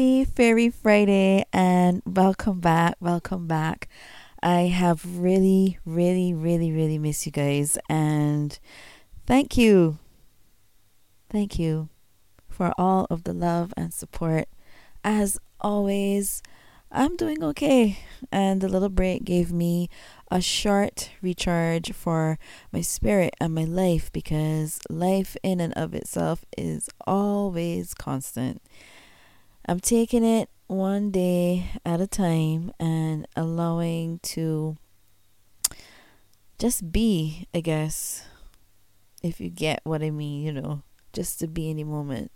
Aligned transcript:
Happy 0.00 0.24
Fairy 0.24 0.70
Friday 0.70 1.44
and 1.52 2.00
welcome 2.06 2.58
back. 2.58 2.94
Welcome 3.00 3.46
back. 3.46 3.86
I 4.42 4.60
have 4.60 5.04
really, 5.18 5.78
really, 5.84 6.32
really, 6.32 6.72
really 6.72 6.96
missed 6.96 7.26
you 7.26 7.32
guys 7.32 7.76
and 7.86 8.58
thank 9.26 9.58
you. 9.58 9.98
Thank 11.28 11.58
you 11.58 11.90
for 12.48 12.72
all 12.78 13.08
of 13.10 13.24
the 13.24 13.34
love 13.34 13.74
and 13.76 13.92
support. 13.92 14.48
As 15.04 15.38
always, 15.60 16.42
I'm 16.90 17.14
doing 17.16 17.44
okay, 17.44 17.98
and 18.32 18.62
the 18.62 18.68
little 18.68 18.88
break 18.88 19.24
gave 19.24 19.52
me 19.52 19.90
a 20.30 20.40
short 20.40 21.10
recharge 21.20 21.92
for 21.92 22.38
my 22.72 22.80
spirit 22.80 23.34
and 23.38 23.54
my 23.54 23.64
life 23.64 24.10
because 24.12 24.80
life 24.88 25.36
in 25.42 25.60
and 25.60 25.74
of 25.74 25.92
itself 25.92 26.46
is 26.56 26.88
always 27.06 27.92
constant. 27.92 28.62
I'm 29.70 29.78
taking 29.78 30.24
it 30.24 30.50
one 30.66 31.12
day 31.12 31.70
at 31.86 32.00
a 32.00 32.08
time 32.08 32.72
and 32.80 33.24
allowing 33.36 34.18
to 34.24 34.76
just 36.58 36.90
be, 36.90 37.46
I 37.54 37.60
guess, 37.60 38.24
if 39.22 39.40
you 39.40 39.48
get 39.48 39.80
what 39.84 40.02
I 40.02 40.10
mean, 40.10 40.42
you 40.42 40.50
know, 40.50 40.82
just 41.12 41.38
to 41.38 41.46
be 41.46 41.70
in 41.70 41.76
the 41.76 41.84
moment. 41.84 42.32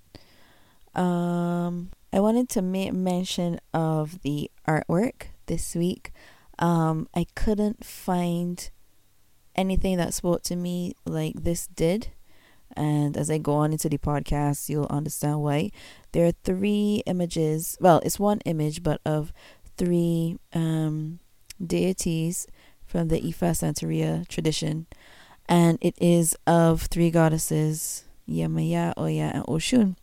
Um, 0.94 1.90
I 2.12 2.20
wanted 2.20 2.48
to 2.50 2.62
make 2.62 2.92
mention 2.92 3.58
of 3.72 4.22
the 4.22 4.48
artwork 4.68 5.30
this 5.46 5.74
week. 5.74 6.12
Um, 6.60 7.08
I 7.16 7.26
couldn't 7.34 7.84
find 7.84 8.70
anything 9.56 9.96
that 9.96 10.14
spoke 10.14 10.44
to 10.44 10.54
me 10.54 10.94
like 11.04 11.42
this 11.42 11.66
did. 11.66 12.12
And 12.76 13.16
as 13.16 13.28
I 13.28 13.38
go 13.38 13.54
on 13.54 13.72
into 13.72 13.88
the 13.88 13.98
podcast, 13.98 14.68
you'll 14.68 14.86
understand 14.86 15.40
why. 15.42 15.72
There 16.14 16.28
are 16.28 16.32
three 16.44 17.02
images. 17.06 17.76
Well, 17.80 18.00
it's 18.04 18.20
one 18.20 18.38
image, 18.44 18.84
but 18.84 19.00
of 19.04 19.32
three 19.76 20.38
um, 20.52 21.18
deities 21.60 22.46
from 22.86 23.08
the 23.08 23.20
Ifa 23.20 23.50
Santeria 23.50 24.26
tradition. 24.28 24.86
And 25.48 25.76
it 25.80 25.96
is 26.00 26.36
of 26.46 26.82
three 26.82 27.10
goddesses, 27.10 28.04
Yemaya, 28.28 28.94
Oya, 28.96 29.32
and 29.34 29.44
Oshun. 29.46 29.96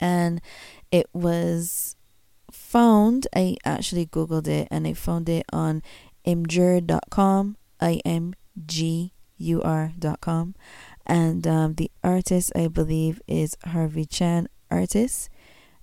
And 0.00 0.40
it 0.90 1.10
was 1.12 1.94
found, 2.50 3.26
I 3.36 3.58
actually 3.66 4.06
Googled 4.06 4.48
it 4.48 4.66
and 4.70 4.86
I 4.86 4.94
found 4.94 5.28
it 5.28 5.44
on 5.52 5.82
imgur.com, 6.26 7.58
I 7.78 8.00
M 8.06 8.32
G 8.64 9.12
U 9.36 9.60
R.com. 9.60 10.54
And 11.04 11.46
um, 11.46 11.74
the 11.74 11.90
artist, 12.02 12.50
I 12.56 12.68
believe, 12.68 13.20
is 13.28 13.58
Harvey 13.66 14.06
Chan 14.06 14.48
Artist, 14.70 15.28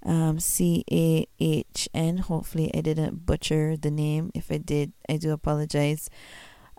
um, 0.04 0.40
C 0.40 0.84
A 0.92 1.28
H 1.40 1.90
N. 1.94 2.18
Hopefully, 2.18 2.72
I 2.74 2.82
didn't 2.82 3.26
butcher 3.26 3.76
the 3.78 3.92
name. 3.92 4.32
If 4.34 4.52
I 4.52 4.58
did, 4.58 4.94
I 5.10 5.18
do 5.18 5.32
apologize. 5.32 6.10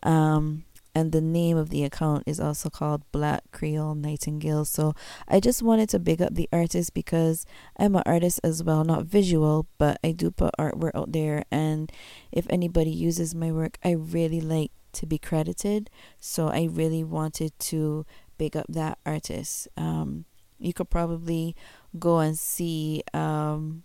Um, 0.03 0.65
and 0.97 1.13
the 1.13 1.21
name 1.21 1.59
of 1.59 1.69
the 1.69 1.85
account 1.85 2.23
is 2.25 2.41
also 2.41 2.71
called 2.71 3.03
Black 3.13 3.43
Creole 3.53 3.95
Nightingale. 3.95 4.65
So 4.65 4.95
I 5.29 5.41
just 5.41 5.63
wanted 5.63 5.91
to 5.91 5.99
big 5.99 6.23
up 6.23 6.35
the 6.35 6.49
artist 6.51 6.95
because 6.95 7.45
I'm 7.79 7.97
an 7.97 8.03
artist 8.07 8.41
as 8.43 8.65
well, 8.65 8.83
not 8.83 9.05
visual, 9.05 9.67
but 9.77 9.99
I 10.03 10.13
do 10.13 10.31
put 10.31 10.55
artwork 10.59 10.93
out 10.95 11.13
there. 11.13 11.45
And 11.51 11.93
if 12.33 12.47
anybody 12.49 12.91
uses 12.91 13.35
my 13.35 13.53
work, 13.53 13.77
I 13.85 13.91
really 13.91 14.41
like 14.41 14.71
to 14.93 15.05
be 15.05 15.19
credited. 15.19 15.91
So 16.19 16.49
I 16.49 16.67
really 16.73 17.05
wanted 17.05 17.53
to 17.59 18.07
big 18.39 18.57
up 18.57 18.65
that 18.71 18.97
artist. 19.05 19.69
Um, 19.77 20.25
you 20.59 20.73
could 20.73 20.89
probably 20.89 21.55
go 21.99 22.19
and 22.19 22.39
see 22.39 23.03
um, 23.15 23.83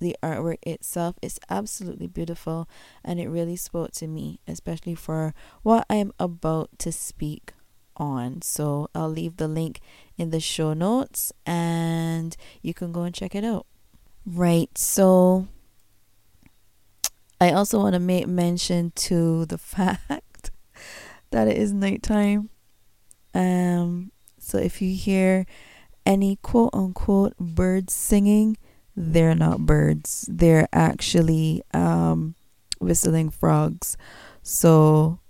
the 0.00 0.16
artwork 0.22 0.58
itself 0.62 1.16
It's 1.22 1.38
absolutely 1.48 2.06
beautiful 2.06 2.68
and 3.04 3.20
it 3.20 3.28
really 3.28 3.56
spoke 3.56 3.92
to 3.92 4.06
me, 4.06 4.40
especially 4.48 4.94
for 4.94 5.34
what 5.62 5.86
I'm 5.88 6.12
about 6.18 6.70
to 6.78 6.90
speak 6.90 7.52
on. 7.96 8.42
So 8.42 8.88
I'll 8.94 9.10
leave 9.10 9.36
the 9.36 9.48
link 9.48 9.80
in 10.16 10.30
the 10.30 10.40
show 10.40 10.72
notes 10.72 11.32
and 11.46 12.36
you 12.62 12.74
can 12.74 12.92
go 12.92 13.02
and 13.02 13.14
check 13.14 13.34
it 13.34 13.44
out. 13.44 13.66
Right, 14.26 14.76
so 14.76 15.48
I 17.40 17.52
also 17.52 17.78
want 17.78 17.94
to 17.94 18.00
make 18.00 18.26
mention 18.26 18.92
to 18.96 19.46
the 19.46 19.58
fact 19.58 20.50
that 21.30 21.46
it 21.46 21.56
is 21.56 21.72
nighttime. 21.72 22.50
Um, 23.34 24.12
so 24.38 24.58
if 24.58 24.82
you 24.82 24.94
hear 24.94 25.46
any 26.10 26.36
quote 26.42 26.70
unquote 26.72 27.36
birds 27.38 27.94
singing, 27.94 28.56
they're 28.96 29.36
not 29.36 29.60
birds. 29.60 30.28
They're 30.28 30.68
actually 30.72 31.62
um, 31.72 32.34
whistling 32.80 33.30
frogs. 33.30 33.96
So 34.42 35.20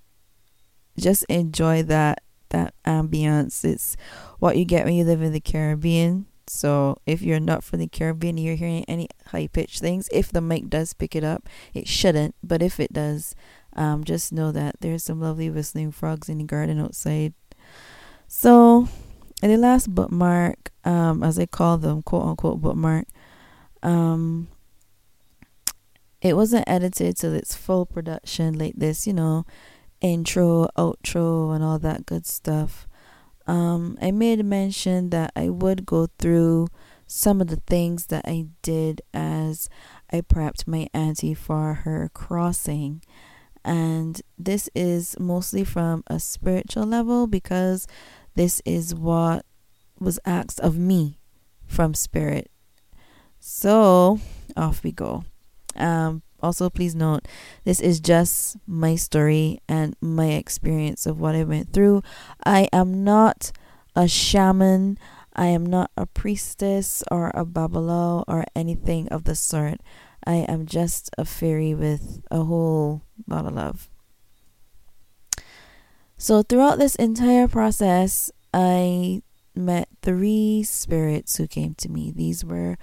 just 0.99 1.25
enjoy 1.25 1.83
that 1.85 2.23
that 2.49 2.75
ambience. 2.87 3.63
It's 3.63 3.97
what 4.39 4.57
you 4.57 4.65
get 4.65 4.87
when 4.87 4.95
you 4.95 5.05
live 5.05 5.21
in 5.21 5.33
the 5.35 5.41
Caribbean. 5.41 6.27
So 6.47 6.97
if 7.07 7.21
you're 7.21 7.39
not 7.39 7.63
from 7.63 7.79
the 7.79 7.87
Caribbean, 7.87 8.39
you're 8.39 8.57
hearing 8.57 8.85
any 8.89 9.09
high 9.27 9.49
pitched 9.49 9.81
things. 9.81 10.09
If 10.13 10.33
the 10.33 10.41
mic 10.41 10.69
does 10.69 10.95
pick 10.95 11.15
it 11.15 11.23
up, 11.23 11.47
it 11.75 11.87
shouldn't. 11.87 12.35
But 12.43 12.63
if 12.63 12.81
it 12.81 12.93
does, 12.93 13.37
um, 13.77 14.03
just 14.03 14.33
know 14.33 14.51
that 14.51 14.77
there's 14.81 15.05
some 15.05 15.21
lovely 15.21 15.51
whistling 15.51 15.93
frogs 15.93 16.29
in 16.29 16.39
the 16.39 16.45
garden 16.45 16.81
outside. 16.81 17.35
So, 18.27 18.89
in 19.43 19.51
the 19.51 19.57
last 19.57 19.95
bookmark, 19.95 20.71
um, 20.85 21.23
as 21.23 21.39
I 21.39 21.47
call 21.47 21.79
them, 21.79 22.03
quote 22.03 22.27
unquote 22.27 22.61
bookmark, 22.61 23.07
um 23.83 24.49
it 26.21 26.37
wasn't 26.37 26.69
edited 26.69 27.17
to 27.19 27.33
its 27.33 27.57
full 27.57 27.87
production 27.87 28.59
like 28.59 28.75
this, 28.77 29.07
you 29.07 29.13
know, 29.13 29.47
intro, 30.01 30.69
outro, 30.77 31.55
and 31.55 31.65
all 31.65 31.79
that 31.79 32.07
good 32.07 32.27
stuff. 32.27 32.87
Um, 33.47 33.97
I 34.03 34.11
made 34.11 34.45
mention 34.45 35.11
that 35.11 35.33
I 35.35 35.49
would 35.49 35.87
go 35.87 36.09
through 36.19 36.69
some 37.07 37.41
of 37.41 37.49
the 37.49 37.61
things 37.67 38.07
that 38.07 38.25
I 38.27 38.47
did 38.63 39.03
as 39.13 39.69
I 40.13 40.21
prepped 40.21 40.69
my 40.69 40.89
auntie 40.93 41.35
for 41.35 41.75
her 41.75 42.11
crossing. 42.13 43.03
And 43.65 44.21
this 44.39 44.69
is 44.75 45.19
mostly 45.19 45.65
from 45.65 46.05
a 46.07 46.21
spiritual 46.21 46.85
level 46.85 47.27
because 47.27 47.87
this 48.41 48.63
is 48.65 48.95
what 48.95 49.45
was 49.99 50.19
asked 50.25 50.61
of 50.61 50.79
me 50.79 51.19
from 51.67 51.93
spirit 51.93 52.51
so 53.39 54.19
off 54.57 54.83
we 54.83 54.93
go. 54.93 55.25
Um, 55.77 56.23
also, 56.43 56.71
please 56.71 56.95
note 56.95 57.29
this 57.65 57.81
is 57.81 58.01
just 58.01 58.57
my 58.67 58.97
story 58.97 59.61
and 59.69 59.95
my 60.01 60.29
experience 60.29 61.05
of 61.05 61.21
what 61.21 61.35
I 61.35 61.45
went 61.45 61.75
through. 61.75 62.03
I 62.47 62.69
am 62.73 63.05
not 63.05 63.53
a 63.95 64.09
shaman. 64.09 64.99
I 65.35 65.47
am 65.47 65.67
not 65.67 65.91
a 65.97 66.07
priestess 66.07 67.03
or 67.11 67.29
a 67.35 67.45
babalawo 67.45 68.25
or 68.27 68.45
anything 68.57 69.09
of 69.09 69.25
the 69.25 69.35
sort. 69.35 69.81
I 70.27 70.47
am 70.49 70.65
just 70.65 71.11
a 71.19 71.27
fairy 71.27 71.75
with 71.75 72.23
a 72.31 72.45
whole 72.45 73.03
lot 73.27 73.45
of 73.45 73.55
love. 73.55 73.91
So, 76.23 76.43
throughout 76.43 76.79
this 76.79 76.97
entire 76.97 77.49
process, 77.49 78.31
I 78.53 79.23
met 79.55 79.89
three 80.03 80.63
spirits 80.63 81.39
who 81.39 81.49
came 81.49 81.75
to 81.77 81.89
me. 81.89 82.13
These 82.15 82.45
were 82.45 82.77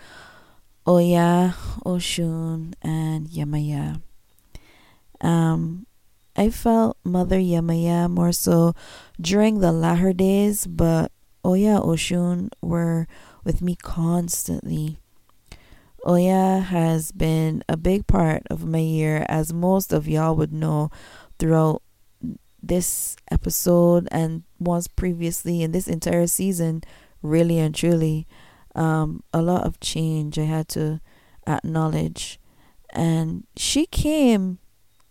Oya, 0.87 1.53
Oshun, 1.85 2.73
and 2.81 3.27
Yemaya. 3.27 4.01
Um, 5.21 5.85
I 6.35 6.49
felt 6.49 6.97
Mother 7.03 7.37
Yemaya 7.37 8.09
more 8.09 8.31
so 8.31 8.73
during 9.21 9.59
the 9.59 9.71
latter 9.71 10.13
days, 10.13 10.65
but 10.65 11.11
Oya, 11.45 11.79
Oshun 11.79 12.49
were 12.59 13.07
with 13.43 13.61
me 13.61 13.75
constantly. 13.75 14.97
Oya 16.07 16.65
has 16.71 17.11
been 17.11 17.63
a 17.69 17.77
big 17.77 18.07
part 18.07 18.41
of 18.49 18.65
my 18.65 18.79
year, 18.79 19.27
as 19.29 19.53
most 19.53 19.93
of 19.93 20.07
y'all 20.07 20.35
would 20.35 20.51
know 20.51 20.89
throughout 21.37 21.83
this 22.61 23.15
episode 23.31 24.07
and 24.11 24.43
once 24.59 24.87
previously 24.87 25.61
in 25.61 25.71
this 25.71 25.87
entire 25.87 26.27
season, 26.27 26.83
really 27.21 27.59
and 27.59 27.73
truly 27.73 28.27
um, 28.75 29.23
a 29.33 29.41
lot 29.41 29.63
of 29.63 29.79
change 29.79 30.37
I 30.37 30.43
had 30.43 30.67
to 30.69 31.01
acknowledge. 31.45 32.39
And 32.91 33.45
she 33.55 33.85
came, 33.85 34.59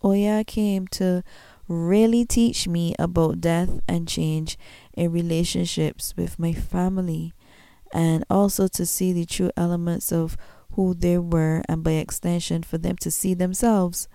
Oya 0.05 0.45
came 0.45 0.87
to 0.89 1.23
really 1.69 2.25
teach 2.25 2.69
me 2.69 2.95
about 2.99 3.41
death 3.41 3.81
and 3.89 4.07
change 4.07 4.57
in 4.95 5.11
relationships 5.11 6.15
with 6.17 6.39
my 6.39 6.53
family 6.53 7.33
and 7.93 8.25
also 8.31 8.69
to 8.69 8.87
see 8.87 9.13
the 9.13 9.27
true 9.27 9.51
elements 9.57 10.13
of 10.13 10.37
who 10.73 10.95
they 10.95 11.19
were 11.19 11.63
and 11.69 11.83
by 11.83 11.93
extension 11.93 12.63
for 12.63 12.79
them 12.79 12.97
to 12.97 13.11
see 13.11 13.35
themselves. 13.35 14.09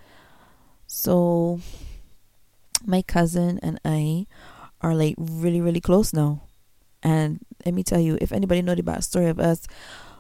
So 0.87 1.59
my 2.85 3.01
cousin 3.01 3.59
and 3.61 3.79
I 3.85 4.27
are 4.81 4.95
like 4.95 5.15
really 5.17 5.61
really 5.61 5.81
close 5.81 6.13
now. 6.13 6.43
And 7.03 7.39
let 7.65 7.73
me 7.73 7.83
tell 7.83 7.99
you, 7.99 8.17
if 8.21 8.31
anybody 8.31 8.61
know 8.61 8.75
the 8.75 8.83
backstory 8.83 9.29
of 9.29 9.39
us, 9.39 9.67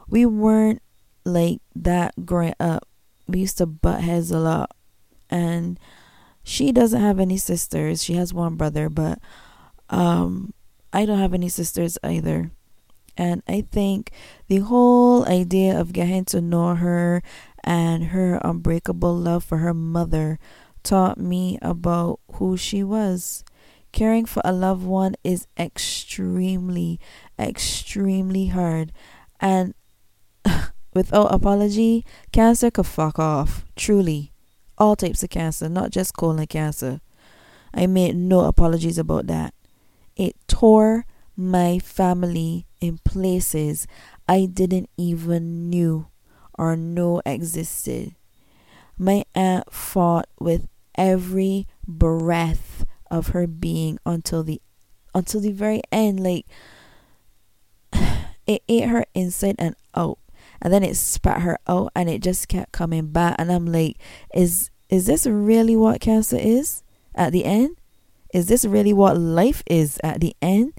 we 0.07 0.25
weren't 0.25 0.81
like 1.25 1.61
that 1.75 2.25
growing 2.25 2.55
up. 2.59 2.87
We 3.27 3.39
used 3.39 3.57
to 3.59 3.65
butt 3.65 4.01
heads 4.01 4.31
a 4.31 4.39
lot. 4.39 4.71
And 5.29 5.79
she 6.43 6.71
doesn't 6.71 7.01
have 7.01 7.19
any 7.19 7.37
sisters. 7.37 8.03
She 8.03 8.13
has 8.13 8.33
one 8.33 8.55
brother, 8.55 8.89
but 8.89 9.19
um 9.89 10.53
I 10.93 11.05
don't 11.05 11.19
have 11.19 11.33
any 11.33 11.49
sisters 11.49 11.97
either. 12.03 12.51
And 13.17 13.43
I 13.47 13.61
think 13.61 14.11
the 14.47 14.59
whole 14.59 15.25
idea 15.27 15.79
of 15.79 15.93
getting 15.93 16.25
to 16.25 16.41
know 16.41 16.75
her 16.75 17.21
and 17.63 18.05
her 18.05 18.41
unbreakable 18.43 19.15
love 19.15 19.43
for 19.43 19.59
her 19.59 19.73
mother 19.73 20.39
taught 20.83 21.17
me 21.17 21.57
about 21.61 22.19
who 22.33 22.57
she 22.57 22.83
was. 22.83 23.43
Caring 23.91 24.25
for 24.25 24.41
a 24.45 24.53
loved 24.53 24.83
one 24.85 25.15
is 25.23 25.47
extremely, 25.59 26.99
extremely 27.37 28.47
hard. 28.47 28.91
And 29.39 29.73
without 30.93 31.33
apology, 31.33 32.05
cancer 32.31 32.71
could 32.71 32.85
fuck 32.85 33.19
off. 33.19 33.65
Truly. 33.75 34.31
All 34.77 34.95
types 34.95 35.23
of 35.23 35.29
cancer, 35.29 35.69
not 35.69 35.91
just 35.91 36.15
colon 36.15 36.47
cancer. 36.47 37.01
I 37.73 37.87
made 37.87 38.15
no 38.15 38.41
apologies 38.41 38.97
about 38.97 39.27
that. 39.27 39.53
It 40.15 40.35
tore 40.47 41.05
my 41.35 41.79
family 41.79 42.67
in 42.79 42.99
places 42.99 43.87
I 44.27 44.45
didn't 44.45 44.89
even 44.97 45.69
knew 45.69 46.07
or 46.57 46.75
know 46.75 47.21
existed. 47.25 48.15
My 49.01 49.25
aunt 49.33 49.73
fought 49.73 50.27
with 50.39 50.67
every 50.95 51.67
breath 51.87 52.85
of 53.09 53.29
her 53.29 53.47
being 53.47 53.97
until 54.05 54.43
the 54.43 54.61
until 55.15 55.41
the 55.41 55.51
very 55.51 55.81
end 55.91 56.19
like 56.19 56.45
it 58.45 58.61
ate 58.69 58.87
her 58.87 59.03
inside 59.15 59.55
and 59.57 59.75
out. 59.95 60.19
And 60.61 60.71
then 60.71 60.83
it 60.83 60.95
spat 60.97 61.41
her 61.41 61.57
out 61.67 61.91
and 61.95 62.11
it 62.11 62.21
just 62.21 62.47
kept 62.47 62.73
coming 62.73 63.07
back. 63.07 63.37
And 63.39 63.51
i'm 63.51 63.65
like 63.65 63.97
is 64.35 64.69
is 64.87 65.07
this 65.07 65.25
really 65.25 65.75
what 65.75 65.99
cancer 65.99 66.37
is 66.37 66.83
at 67.15 67.31
the 67.33 67.45
end? 67.45 67.77
Is 68.35 68.49
this 68.49 68.65
really 68.65 68.93
what 68.93 69.17
life 69.17 69.63
is 69.65 69.99
at 70.03 70.21
the 70.21 70.35
end? 70.43 70.73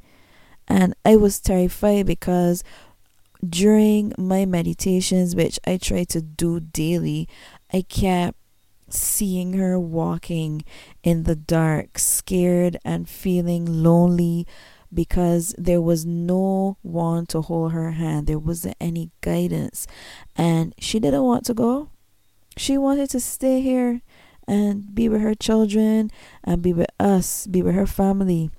And 0.68 0.94
i 1.04 1.16
was 1.16 1.40
terrified 1.40 2.06
because 2.06 2.62
during 3.48 4.12
my 4.16 4.44
meditations 4.44 5.34
which 5.34 5.58
i 5.66 5.76
try 5.76 6.04
to 6.04 6.22
do 6.22 6.60
daily 6.60 7.28
i 7.72 7.82
kept 7.82 8.36
seeing 8.94 9.54
her 9.54 9.78
walking 9.78 10.64
in 11.02 11.24
the 11.24 11.36
dark, 11.36 11.98
scared 11.98 12.76
and 12.84 13.08
feeling 13.08 13.82
lonely 13.82 14.46
because 14.92 15.54
there 15.56 15.80
was 15.80 16.04
no 16.04 16.76
one 16.82 17.26
to 17.26 17.40
hold 17.40 17.72
her 17.72 17.92
hand. 17.92 18.26
There 18.26 18.38
wasn't 18.38 18.76
any 18.80 19.10
guidance. 19.20 19.86
And 20.36 20.74
she 20.78 21.00
didn't 21.00 21.22
want 21.22 21.46
to 21.46 21.54
go. 21.54 21.88
She 22.56 22.76
wanted 22.76 23.08
to 23.10 23.20
stay 23.20 23.60
here 23.62 24.02
and 24.46 24.94
be 24.94 25.08
with 25.08 25.22
her 25.22 25.34
children 25.34 26.10
and 26.44 26.60
be 26.60 26.72
with 26.72 26.90
us, 27.00 27.46
be 27.46 27.62
with 27.62 27.74
her 27.74 27.86
family. 27.86 28.50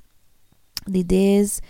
The 0.88 1.04
days 1.04 1.62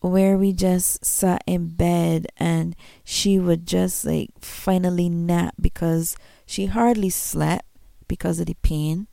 where 0.00 0.36
we 0.36 0.52
just 0.52 1.04
sat 1.04 1.42
in 1.46 1.68
bed 1.68 2.26
and 2.36 2.74
she 3.04 3.38
would 3.38 3.66
just 3.66 4.04
like 4.04 4.30
finally 4.40 5.08
nap 5.08 5.54
because 5.60 6.16
she 6.46 6.66
hardly 6.66 7.10
slept 7.10 7.66
because 8.08 8.40
of 8.40 8.46
the 8.46 8.56
pain, 8.62 9.08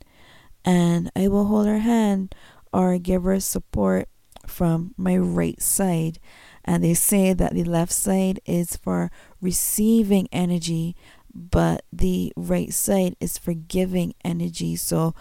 and 0.64 1.10
I 1.14 1.28
will 1.28 1.46
hold 1.46 1.66
her 1.66 1.80
hand 1.80 2.34
or 2.72 2.96
give 2.98 3.24
her 3.24 3.40
support 3.40 4.08
from 4.46 4.94
my 4.96 5.16
right 5.16 5.60
side. 5.60 6.18
And 6.64 6.82
they 6.82 6.94
say 6.94 7.32
that 7.34 7.52
the 7.52 7.64
left 7.64 7.92
side 7.92 8.40
is 8.46 8.76
for 8.76 9.10
receiving 9.40 10.28
energy, 10.32 10.96
but 11.34 11.84
the 11.92 12.32
right 12.36 12.72
side 12.72 13.16
is 13.20 13.36
for 13.36 13.52
giving 13.52 14.14
energy. 14.24 14.76
So 14.76 15.14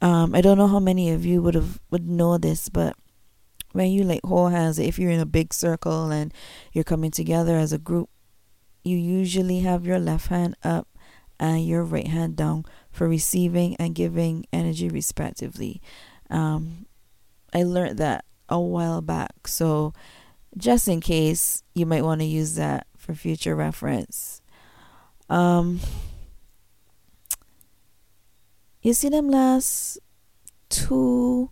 um, 0.00 0.34
I 0.34 0.40
don't 0.40 0.58
know 0.58 0.68
how 0.68 0.78
many 0.78 1.10
of 1.10 1.26
you 1.26 1.42
would 1.42 1.54
have 1.54 1.80
would 1.90 2.08
know 2.08 2.38
this, 2.38 2.68
but 2.68 2.96
when 3.72 3.90
you 3.90 4.04
like 4.04 4.20
hold 4.24 4.52
hands, 4.52 4.78
if 4.78 4.98
you're 4.98 5.10
in 5.10 5.20
a 5.20 5.26
big 5.26 5.52
circle 5.52 6.10
and 6.10 6.32
you're 6.72 6.84
coming 6.84 7.10
together 7.10 7.58
as 7.58 7.72
a 7.72 7.78
group, 7.78 8.08
you 8.82 8.96
usually 8.96 9.60
have 9.60 9.84
your 9.84 9.98
left 9.98 10.28
hand 10.28 10.56
up 10.62 10.88
and 11.40 11.66
your 11.66 11.84
right 11.84 12.06
hand 12.08 12.36
down 12.36 12.64
for 12.90 13.08
receiving 13.08 13.76
and 13.76 13.94
giving 13.94 14.46
energy 14.52 14.88
respectively. 14.88 15.80
Um, 16.30 16.86
I 17.54 17.62
learned 17.62 17.98
that 17.98 18.24
a 18.48 18.60
while 18.60 19.00
back, 19.00 19.46
so 19.46 19.92
just 20.56 20.88
in 20.88 21.00
case 21.00 21.62
you 21.74 21.86
might 21.86 22.04
want 22.04 22.20
to 22.20 22.26
use 22.26 22.54
that 22.56 22.86
for 22.96 23.14
future 23.14 23.54
reference. 23.54 24.42
Um, 25.30 25.80
you 28.82 28.94
see 28.94 29.08
them 29.08 29.28
last 29.30 29.98
two 30.68 31.50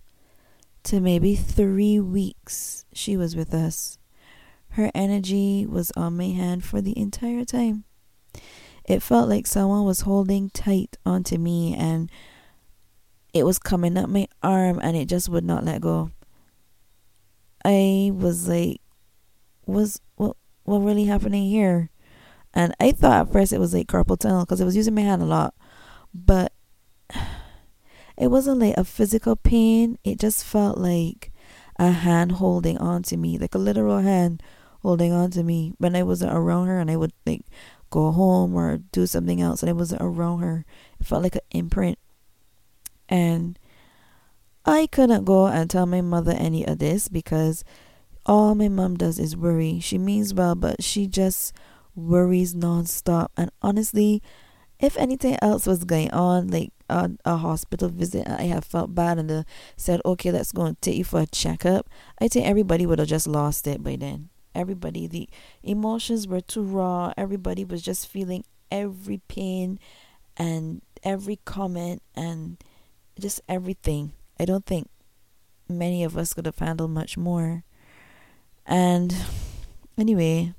to 0.84 1.00
maybe 1.00 1.34
three 1.34 2.00
weeks 2.00 2.84
she 2.92 3.16
was 3.16 3.34
with 3.34 3.52
us. 3.52 3.98
Her 4.70 4.90
energy 4.94 5.66
was 5.66 5.90
on 5.96 6.16
my 6.16 6.28
hand 6.28 6.64
for 6.64 6.80
the 6.80 6.98
entire 6.98 7.44
time. 7.44 7.84
It 8.86 9.02
felt 9.02 9.28
like 9.28 9.46
someone 9.46 9.84
was 9.84 10.02
holding 10.02 10.50
tight 10.50 10.96
onto 11.04 11.38
me 11.38 11.74
and 11.74 12.10
it 13.34 13.44
was 13.44 13.58
coming 13.58 13.98
up 13.98 14.08
my 14.08 14.28
arm 14.42 14.78
and 14.82 14.96
it 14.96 15.08
just 15.08 15.28
would 15.28 15.44
not 15.44 15.64
let 15.64 15.80
go. 15.80 16.10
I 17.64 18.12
was 18.14 18.48
like, 18.48 18.80
was 19.66 20.00
what 20.14 20.36
what 20.62 20.78
really 20.78 21.04
happening 21.04 21.50
here? 21.50 21.90
And 22.54 22.74
I 22.80 22.92
thought 22.92 23.26
at 23.26 23.32
first 23.32 23.52
it 23.52 23.58
was 23.60 23.74
like 23.74 23.88
carpal 23.88 24.18
tunnel 24.18 24.44
because 24.44 24.60
I 24.60 24.64
was 24.64 24.76
using 24.76 24.94
my 24.94 25.02
hand 25.02 25.20
a 25.20 25.26
lot, 25.26 25.54
but 26.14 26.52
it 28.16 28.28
wasn't 28.28 28.60
like 28.60 28.76
a 28.76 28.84
physical 28.84 29.36
pain. 29.36 29.98
It 30.04 30.18
just 30.20 30.44
felt 30.44 30.78
like 30.78 31.32
a 31.78 31.90
hand 31.90 32.32
holding 32.32 32.78
on 32.78 33.02
to 33.04 33.16
me, 33.16 33.36
like 33.36 33.54
a 33.54 33.58
literal 33.58 33.98
hand 33.98 34.42
holding 34.82 35.12
on 35.12 35.32
to 35.32 35.42
me 35.42 35.74
when 35.78 35.96
I 35.96 36.02
wasn't 36.04 36.32
around 36.32 36.68
her, 36.68 36.78
and 36.78 36.90
I 36.90 36.96
would 36.96 37.12
like 37.26 37.44
go 37.90 38.12
home 38.12 38.54
or 38.54 38.78
do 38.92 39.06
something 39.06 39.40
else 39.40 39.62
and 39.62 39.70
I 39.70 39.72
wasn't 39.72 40.02
around 40.02 40.40
her. 40.40 40.64
It 41.00 41.06
felt 41.06 41.22
like 41.22 41.36
an 41.36 41.42
imprint. 41.50 41.98
And 43.08 43.58
I 44.64 44.86
couldn't 44.86 45.24
go 45.24 45.46
and 45.46 45.70
tell 45.70 45.86
my 45.86 46.00
mother 46.00 46.32
any 46.32 46.66
of 46.66 46.78
this 46.78 47.08
because 47.08 47.64
all 48.24 48.54
my 48.54 48.68
mom 48.68 48.96
does 48.96 49.18
is 49.18 49.36
worry. 49.36 49.78
She 49.80 49.98
means 49.98 50.34
well, 50.34 50.54
but 50.54 50.82
she 50.82 51.06
just 51.06 51.54
worries 51.94 52.54
nonstop. 52.54 53.28
And 53.36 53.50
honestly, 53.62 54.22
if 54.80 54.96
anything 54.96 55.38
else 55.40 55.66
was 55.66 55.84
going 55.84 56.10
on, 56.10 56.48
like 56.48 56.72
a, 56.90 57.10
a 57.24 57.36
hospital 57.36 57.88
visit, 57.88 58.28
I 58.28 58.42
have 58.44 58.64
felt 58.64 58.94
bad 58.94 59.18
and 59.18 59.44
said, 59.76 60.00
okay, 60.04 60.32
let's 60.32 60.52
go 60.52 60.62
and 60.62 60.80
take 60.82 60.96
you 60.96 61.04
for 61.04 61.20
a 61.20 61.26
checkup, 61.26 61.88
I 62.20 62.26
think 62.28 62.46
everybody 62.46 62.86
would 62.86 62.98
have 62.98 63.08
just 63.08 63.28
lost 63.28 63.66
it 63.66 63.82
by 63.82 63.96
then 63.96 64.30
everybody. 64.56 65.06
The 65.06 65.28
emotions 65.62 66.26
were 66.26 66.40
too 66.40 66.62
raw. 66.62 67.12
Everybody 67.16 67.64
was 67.64 67.82
just 67.82 68.08
feeling 68.08 68.44
every 68.70 69.20
pain 69.28 69.78
and 70.36 70.82
every 71.02 71.36
comment 71.44 72.02
and 72.14 72.58
just 73.18 73.40
everything. 73.48 74.12
I 74.40 74.44
don't 74.44 74.66
think 74.66 74.88
many 75.68 76.04
of 76.04 76.16
us 76.16 76.34
could 76.34 76.46
have 76.46 76.58
handled 76.58 76.90
much 76.90 77.16
more. 77.16 77.64
And 78.66 79.14
anyway, 79.96 80.54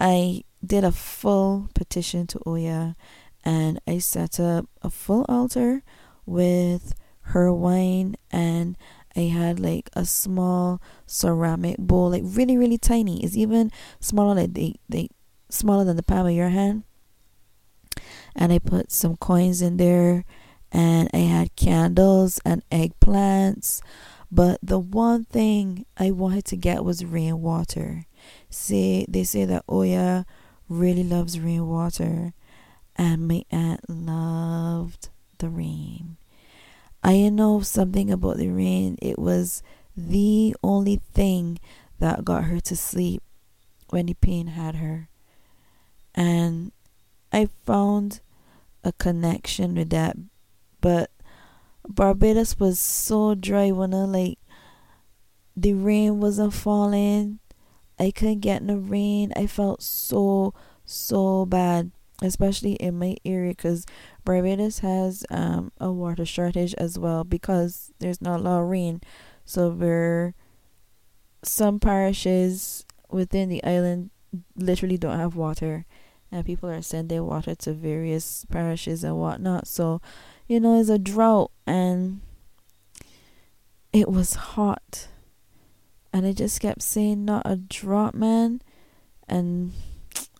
I 0.00 0.42
did 0.64 0.84
a 0.84 0.92
full 0.92 1.68
petition 1.74 2.26
to 2.28 2.40
Oya 2.46 2.96
and 3.44 3.80
I 3.86 3.98
set 3.98 4.40
up 4.40 4.66
a 4.82 4.90
full 4.90 5.24
altar 5.28 5.82
with 6.24 6.94
her 7.20 7.52
wine 7.52 8.16
and 8.30 8.76
I 9.16 9.22
had 9.22 9.58
like 9.58 9.88
a 9.94 10.04
small 10.04 10.80
ceramic 11.06 11.78
bowl, 11.78 12.10
like 12.10 12.22
really, 12.24 12.56
really 12.56 12.78
tiny. 12.78 13.24
It's 13.24 13.36
even 13.36 13.72
smaller, 13.98 14.34
like 14.34 14.52
they, 14.52 14.74
they 14.88 15.08
smaller 15.48 15.84
than 15.84 15.96
the 15.96 16.02
palm 16.02 16.26
of 16.26 16.32
your 16.32 16.50
hand. 16.50 16.84
And 18.34 18.52
I 18.52 18.58
put 18.58 18.92
some 18.92 19.16
coins 19.16 19.62
in 19.62 19.78
there, 19.78 20.24
and 20.70 21.08
I 21.14 21.18
had 21.18 21.56
candles 21.56 22.38
and 22.44 22.62
eggplants. 22.70 23.80
But 24.30 24.58
the 24.62 24.78
one 24.78 25.24
thing 25.24 25.86
I 25.96 26.10
wanted 26.10 26.44
to 26.46 26.56
get 26.56 26.84
was 26.84 27.04
rainwater. 27.04 28.04
See, 28.50 29.06
they 29.08 29.24
say 29.24 29.44
that 29.46 29.64
Oya 29.70 30.26
really 30.68 31.04
loves 31.04 31.40
rainwater, 31.40 32.34
and 32.96 33.26
my 33.26 33.44
aunt 33.50 33.88
loved 33.88 35.08
the 35.38 35.48
rain. 35.48 36.16
I 37.06 37.28
know 37.28 37.60
something 37.60 38.10
about 38.10 38.38
the 38.38 38.48
rain. 38.48 38.98
It 39.00 39.16
was 39.16 39.62
the 39.96 40.56
only 40.60 41.00
thing 41.14 41.60
that 42.00 42.24
got 42.24 42.44
her 42.44 42.58
to 42.58 42.74
sleep 42.74 43.22
when 43.90 44.06
the 44.06 44.14
pain 44.14 44.48
had 44.48 44.74
her. 44.74 45.08
And 46.16 46.72
I 47.32 47.48
found 47.64 48.22
a 48.82 48.90
connection 48.90 49.76
with 49.76 49.90
that. 49.90 50.16
But 50.80 51.12
Barbados 51.88 52.58
was 52.58 52.80
so 52.80 53.36
dry 53.36 53.70
when 53.70 53.94
I 53.94 53.98
like 53.98 54.38
the 55.56 55.74
rain 55.74 56.18
wasn't 56.18 56.54
falling. 56.54 57.38
I 58.00 58.10
couldn't 58.10 58.40
get 58.40 58.64
no 58.64 58.74
rain. 58.74 59.32
I 59.36 59.46
felt 59.46 59.80
so 59.80 60.54
so 60.84 61.46
bad, 61.46 61.92
especially 62.22 62.72
in 62.74 62.98
my 62.98 63.16
area 63.24 63.50
because 63.50 63.86
Barbados 64.24 64.80
has 64.80 65.24
um 65.30 65.72
a 65.78 65.92
water 65.92 66.24
shortage 66.24 66.74
as 66.74 66.98
well 66.98 67.24
because 67.24 67.92
there's 67.98 68.20
not 68.20 68.40
a 68.40 68.42
lot 68.42 68.62
of 68.62 68.68
rain. 68.68 69.00
So 69.44 69.70
some 71.42 71.78
parishes 71.78 72.84
within 73.10 73.48
the 73.48 73.62
island 73.62 74.10
literally 74.56 74.98
don't 74.98 75.18
have 75.18 75.36
water 75.36 75.86
and 76.32 76.44
people 76.44 76.68
are 76.68 76.82
sending 76.82 77.24
water 77.24 77.54
to 77.54 77.72
various 77.72 78.44
parishes 78.50 79.04
and 79.04 79.16
whatnot. 79.16 79.68
So, 79.68 80.00
you 80.48 80.60
know, 80.60 80.78
it's 80.78 80.88
a 80.88 80.98
drought 80.98 81.50
and 81.66 82.20
it 83.92 84.08
was 84.08 84.34
hot. 84.34 85.08
And 86.12 86.26
I 86.26 86.32
just 86.32 86.60
kept 86.60 86.82
saying, 86.82 87.24
not 87.24 87.42
a 87.44 87.56
drop, 87.56 88.14
man. 88.14 88.60
And, 89.28 89.72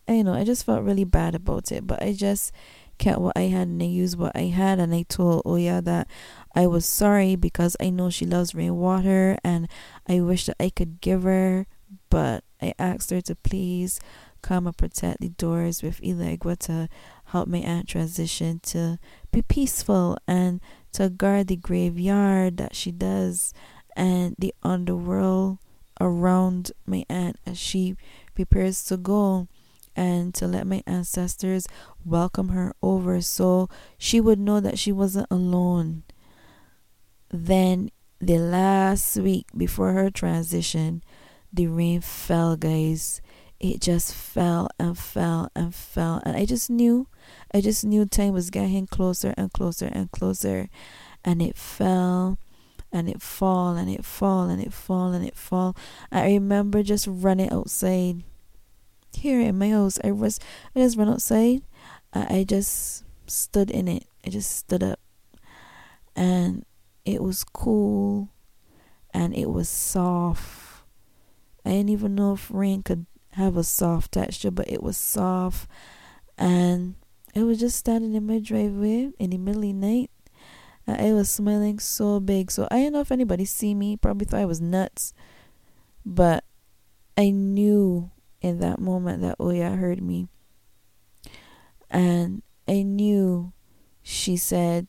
you 0.09 0.23
know, 0.23 0.33
I 0.33 0.43
just 0.43 0.65
felt 0.65 0.83
really 0.83 1.03
bad 1.03 1.35
about 1.35 1.71
it. 1.71 1.85
But 1.85 2.01
I 2.01 2.13
just 2.13 2.51
kept 2.97 3.19
what 3.19 3.37
I 3.37 3.43
had 3.43 3.67
and 3.67 3.81
I 3.81 3.85
used 3.85 4.17
what 4.17 4.35
I 4.35 4.45
had. 4.45 4.79
And 4.79 4.93
I 4.93 5.03
told 5.03 5.43
Oya 5.45 5.81
that 5.81 6.07
I 6.55 6.67
was 6.67 6.85
sorry 6.85 7.35
because 7.35 7.75
I 7.79 7.89
know 7.89 8.09
she 8.09 8.25
loves 8.25 8.55
rainwater 8.55 9.37
and 9.43 9.67
I 10.07 10.21
wish 10.21 10.45
that 10.45 10.57
I 10.59 10.69
could 10.69 11.01
give 11.01 11.23
her. 11.23 11.67
But 12.09 12.43
I 12.61 12.73
asked 12.79 13.11
her 13.11 13.21
to 13.21 13.35
please 13.35 13.99
come 14.41 14.67
and 14.67 14.77
protect 14.77 15.19
the 15.19 15.29
doors 15.29 15.83
with 15.83 16.01
Elegua 16.01 16.57
to 16.57 16.89
help 17.25 17.47
my 17.47 17.59
aunt 17.59 17.87
transition 17.89 18.59
to 18.63 18.99
be 19.31 19.41
peaceful 19.41 20.17
and 20.27 20.61
to 20.93 21.09
guard 21.09 21.47
the 21.47 21.55
graveyard 21.55 22.57
that 22.57 22.75
she 22.75 22.91
does 22.91 23.53
and 23.95 24.35
the 24.37 24.53
underworld 24.63 25.57
around 25.99 26.71
my 26.85 27.03
aunt 27.09 27.37
as 27.45 27.57
she 27.57 27.95
prepares 28.35 28.83
to 28.85 28.95
go 28.95 29.47
and 29.97 30.33
to 30.35 30.47
let 30.47 30.67
my 30.67 30.83
ancestors 30.85 31.67
welcome 32.05 32.49
her 32.49 32.73
over 32.81 33.19
so 33.19 33.67
she 33.97 34.21
would 34.21 34.39
know 34.39 34.59
that 34.59 34.77
she 34.79 34.91
wasn't 34.91 35.27
alone. 35.31 36.03
Then, 37.29 37.89
the 38.19 38.37
last 38.37 39.17
week 39.17 39.47
before 39.57 39.91
her 39.91 40.09
transition, 40.09 41.03
the 41.51 41.67
rain 41.67 42.01
fell, 42.01 42.55
guys. 42.55 43.21
It 43.59 43.81
just 43.81 44.13
fell 44.13 44.69
and 44.79 44.97
fell 44.97 45.49
and 45.55 45.73
fell. 45.73 46.21
And 46.23 46.37
I 46.37 46.45
just 46.45 46.69
knew, 46.69 47.07
I 47.51 47.59
just 47.59 47.83
knew 47.83 48.05
time 48.05 48.33
was 48.33 48.51
getting 48.51 48.85
closer 48.85 49.33
and 49.35 49.51
closer 49.51 49.87
and 49.91 50.11
closer. 50.11 50.69
And 51.25 51.41
it 51.41 51.57
fell 51.57 52.37
and 52.91 53.09
it 53.09 53.21
fall 53.21 53.75
and 53.75 53.89
it 53.89 54.05
fall 54.05 54.49
and 54.49 54.61
it 54.61 54.73
fall 54.73 55.11
and 55.11 55.25
it 55.25 55.35
fall. 55.35 55.75
I 56.11 56.25
remember 56.25 56.83
just 56.83 57.07
running 57.09 57.51
outside 57.51 58.23
here 59.17 59.41
in 59.41 59.57
my 59.57 59.69
house. 59.69 59.99
I 60.03 60.11
was 60.11 60.39
I 60.75 60.79
just 60.79 60.97
ran 60.97 61.09
outside. 61.09 61.61
I, 62.13 62.39
I 62.39 62.43
just 62.43 63.03
stood 63.27 63.69
in 63.69 63.87
it. 63.87 64.05
I 64.25 64.29
just 64.29 64.55
stood 64.55 64.83
up. 64.83 64.99
And 66.15 66.65
it 67.05 67.21
was 67.21 67.43
cool 67.43 68.29
and 69.13 69.35
it 69.35 69.49
was 69.49 69.69
soft. 69.69 70.83
I 71.65 71.71
didn't 71.71 71.89
even 71.89 72.15
know 72.15 72.33
if 72.33 72.49
rain 72.49 72.81
could 72.83 73.05
have 73.31 73.57
a 73.57 73.63
soft 73.63 74.13
texture, 74.13 74.51
but 74.51 74.69
it 74.69 74.81
was 74.81 74.97
soft 74.97 75.69
and 76.37 76.95
it 77.33 77.43
was 77.43 77.59
just 77.59 77.77
standing 77.77 78.15
in 78.15 78.25
my 78.25 78.39
driveway 78.39 79.11
in 79.19 79.29
the 79.29 79.37
middle 79.37 79.63
of 79.63 79.67
the 79.67 79.73
night 79.73 80.09
I 80.87 81.11
was 81.11 81.29
smiling 81.29 81.79
so 81.79 82.19
big. 82.19 82.49
So 82.49 82.67
I 82.71 82.83
don't 82.83 82.93
know 82.93 83.01
if 83.01 83.11
anybody 83.11 83.43
see 83.43 83.75
me. 83.75 83.97
Probably 83.97 84.25
thought 84.25 84.39
I 84.39 84.45
was 84.45 84.61
nuts. 84.61 85.13
But 86.05 86.45
I 87.17 87.29
knew 87.29 88.09
in 88.41 88.59
that 88.59 88.79
moment 88.79 89.21
that 89.21 89.39
Oya 89.39 89.71
heard 89.71 90.01
me. 90.01 90.27
And 91.89 92.43
I 92.67 92.83
knew 92.83 93.53
she 94.01 94.37
said, 94.37 94.87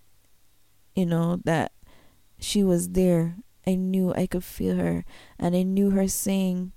you 0.94 1.06
know, 1.06 1.40
that 1.44 1.72
she 2.38 2.62
was 2.62 2.90
there. 2.90 3.36
I 3.66 3.74
knew 3.74 4.12
I 4.14 4.26
could 4.26 4.44
feel 4.44 4.76
her. 4.76 5.04
And 5.38 5.54
I 5.54 5.62
knew 5.62 5.90
her 5.90 6.08
saying, 6.08 6.72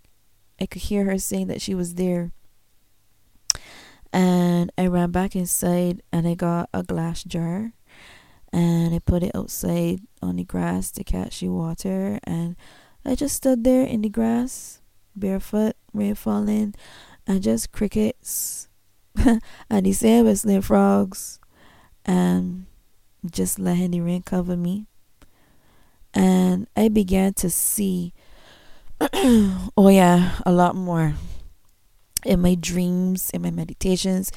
I 0.60 0.66
could 0.66 0.84
hear 0.84 1.06
her 1.06 1.18
saying 1.18 1.48
that 1.48 1.62
she 1.62 1.74
was 1.74 1.96
there. 1.96 2.32
And 4.14 4.72
I 4.78 4.88
ran 4.88 5.12
back 5.12 5.36
inside 5.36 6.02
and 6.12 6.28
I 6.28 6.36
got 6.36 6.70
a 6.74 6.84
glass 6.84 7.24
jar 7.24 7.74
and 8.52 8.94
I 8.94 9.00
put 9.00 9.24
it 9.24 9.34
outside 9.34 10.02
on 10.22 10.36
the 10.36 10.44
grass 10.44 10.92
to 10.92 11.04
catch 11.04 11.40
the 11.40 11.48
water 11.48 12.20
and 12.26 12.58
I 13.06 13.16
just 13.16 13.38
stood 13.38 13.64
there 13.64 13.86
in 13.86 14.02
the 14.02 14.10
grass 14.10 14.81
barefoot 15.16 15.76
rain 15.94 16.16
falling 16.16 16.74
and 17.28 17.42
just 17.42 17.72
crickets. 17.72 18.68
And 19.70 19.86
the 19.86 19.92
same 19.92 20.26
whistling 20.26 20.62
frogs 20.62 21.40
and 22.06 22.66
just 23.30 23.60
letting 23.60 23.92
the 23.92 24.02
rain 24.02 24.24
cover 24.24 24.56
me. 24.58 24.86
And 26.14 26.68
I 26.76 26.88
began 26.90 27.34
to 27.36 27.50
see 27.50 28.14
oh 29.14 29.90
yeah 29.90 30.34
a 30.46 30.52
lot 30.52 30.76
more 30.76 31.16
in 32.24 32.40
my 32.40 32.54
dreams 32.54 33.32
in 33.32 33.42
my 33.42 33.50
meditations 33.50 34.32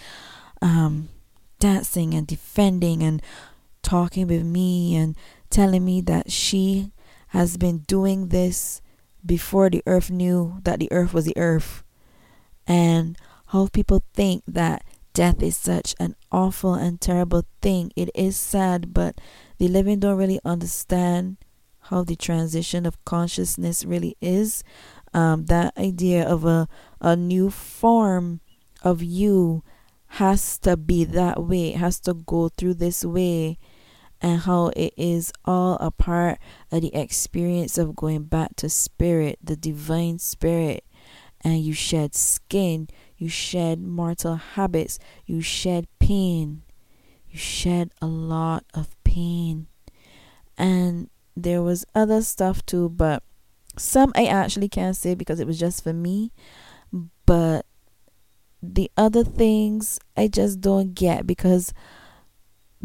um 0.63 1.11
dancing 1.59 2.15
and 2.15 2.27
defending 2.27 3.03
and 3.03 3.21
talking 3.83 4.27
with 4.27 4.43
me 4.43 4.97
and 4.97 5.17
telling 5.51 5.85
me 5.85 6.01
that 6.01 6.33
she 6.33 6.93
has 7.29 7.59
been 7.59 7.79
doing 7.81 8.29
this 8.29 8.81
before 9.25 9.71
the 9.71 9.83
earth 9.87 10.11
knew 10.11 10.61
that 10.65 10.79
the 10.79 10.91
earth 10.93 11.15
was 11.15 11.25
the 11.25 11.37
earth. 11.37 11.83
And 12.67 13.17
how 13.49 13.69
people 13.69 14.03
think 14.15 14.43
that 14.47 14.85
death 15.13 15.43
is 15.43 15.57
such 15.57 15.95
an 16.01 16.17
awful 16.33 16.75
and 16.75 17.01
terrible 17.01 17.45
thing. 17.63 17.93
It 17.97 18.11
is 18.15 18.37
sad, 18.37 18.93
but 18.93 19.21
the 19.59 19.69
living 19.69 20.01
don't 20.01 20.19
really 20.19 20.41
understand 20.45 21.37
how 21.83 22.03
the 22.03 22.17
transition 22.17 22.87
of 22.87 23.03
consciousness 23.05 23.85
really 23.85 24.17
is. 24.21 24.65
Um, 25.13 25.45
that 25.47 25.77
idea 25.79 26.27
of 26.27 26.45
a, 26.45 26.67
a 27.01 27.15
new 27.15 27.51
form 27.51 28.41
of 28.83 29.03
you 29.03 29.63
has 30.07 30.59
to 30.59 30.77
be 30.77 31.05
that 31.05 31.43
way, 31.45 31.75
it 31.75 31.77
has 31.77 32.01
to 32.01 32.15
go 32.15 32.49
through 32.49 32.75
this 32.75 33.05
way 33.05 33.59
and 34.25 34.41
how 34.41 34.69
it 34.75 34.95
is 34.97 35.31
all 35.45 35.77
a 35.83 35.91
part 35.91 36.39
of 36.73 36.81
the 36.81 36.95
experience 36.95 37.77
of 37.77 37.95
going 37.95 38.23
back 38.23 38.57
to 38.57 38.71
spirit, 38.71 39.39
the 39.45 39.55
divine 39.55 40.19
spirit. 40.19 40.83
And 41.43 41.63
you 41.63 41.75
shed 41.75 42.15
skin, 42.15 42.89
you 43.19 43.29
shed 43.29 43.83
mortal 43.83 44.37
habits, 44.37 44.99
you 45.27 45.43
shed 45.43 45.89
pain, 45.99 46.63
you 47.29 47.39
shed 47.39 47.91
a 48.01 48.07
lot 48.07 48.65
of 48.73 48.97
pain. 49.05 49.67
And 50.57 51.11
there 51.37 51.63
was 51.63 51.85
other 51.95 52.23
stuff 52.23 52.65
too, 52.65 52.89
but 52.89 53.23
some 53.77 54.11
I 54.17 54.25
actually 54.25 54.71
can't 54.71 54.97
say 54.97 55.15
because 55.15 55.39
it 55.39 55.47
was 55.47 55.61
just 55.61 55.85
for 55.85 55.93
me. 55.93 56.33
But 57.27 57.67
the 58.63 58.91
other 58.97 59.23
things 59.23 59.99
I 60.17 60.29
just 60.29 60.63
don't 60.63 60.95
get 60.95 61.27
because 61.27 61.75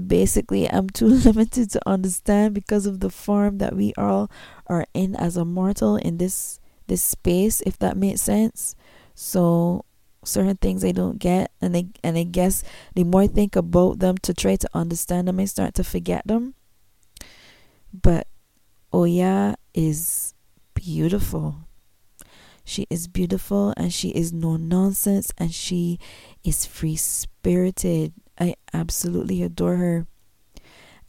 basically 0.07 0.69
I'm 0.69 0.89
too 0.89 1.07
limited 1.25 1.71
to 1.71 1.81
understand 1.87 2.53
because 2.53 2.85
of 2.85 2.99
the 2.99 3.09
form 3.09 3.57
that 3.59 3.75
we 3.75 3.93
all 3.97 4.29
are 4.67 4.85
in 4.93 5.15
as 5.15 5.37
a 5.37 5.45
mortal 5.45 5.95
in 5.95 6.17
this 6.17 6.59
this 6.87 7.03
space 7.03 7.61
if 7.61 7.77
that 7.79 7.97
makes 7.97 8.21
sense. 8.21 8.75
So 9.15 9.85
certain 10.23 10.57
things 10.57 10.83
I 10.83 10.91
don't 10.91 11.19
get 11.19 11.51
and 11.61 11.75
I 11.75 11.87
and 12.03 12.17
I 12.17 12.23
guess 12.23 12.63
the 12.95 13.03
more 13.03 13.21
I 13.21 13.27
think 13.27 13.55
about 13.55 13.99
them 13.99 14.17
to 14.19 14.33
try 14.33 14.55
to 14.55 14.69
understand 14.73 15.27
them 15.27 15.39
I 15.39 15.45
start 15.45 15.73
to 15.75 15.83
forget 15.83 16.25
them. 16.25 16.55
But 17.93 18.27
Oya 18.93 19.55
is 19.73 20.33
beautiful. 20.73 21.55
She 22.63 22.85
is 22.89 23.07
beautiful 23.07 23.73
and 23.77 23.91
she 23.91 24.09
is 24.09 24.31
no 24.31 24.55
nonsense 24.55 25.31
and 25.37 25.53
she 25.53 25.99
is 26.43 26.65
free 26.65 26.95
spirited 26.95 28.13
I 28.39 28.55
absolutely 28.73 29.43
adore 29.43 29.75
her. 29.75 30.07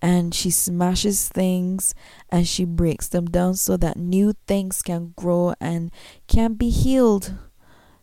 And 0.02 0.34
she 0.34 0.50
smashes 0.50 1.28
things 1.28 1.94
and 2.30 2.48
she 2.48 2.64
breaks 2.64 3.08
them 3.08 3.26
down 3.26 3.54
so 3.54 3.76
that 3.76 3.98
new 3.98 4.32
things 4.46 4.80
can 4.82 5.12
grow 5.14 5.54
and 5.60 5.90
can 6.26 6.54
be 6.54 6.70
healed. 6.70 7.34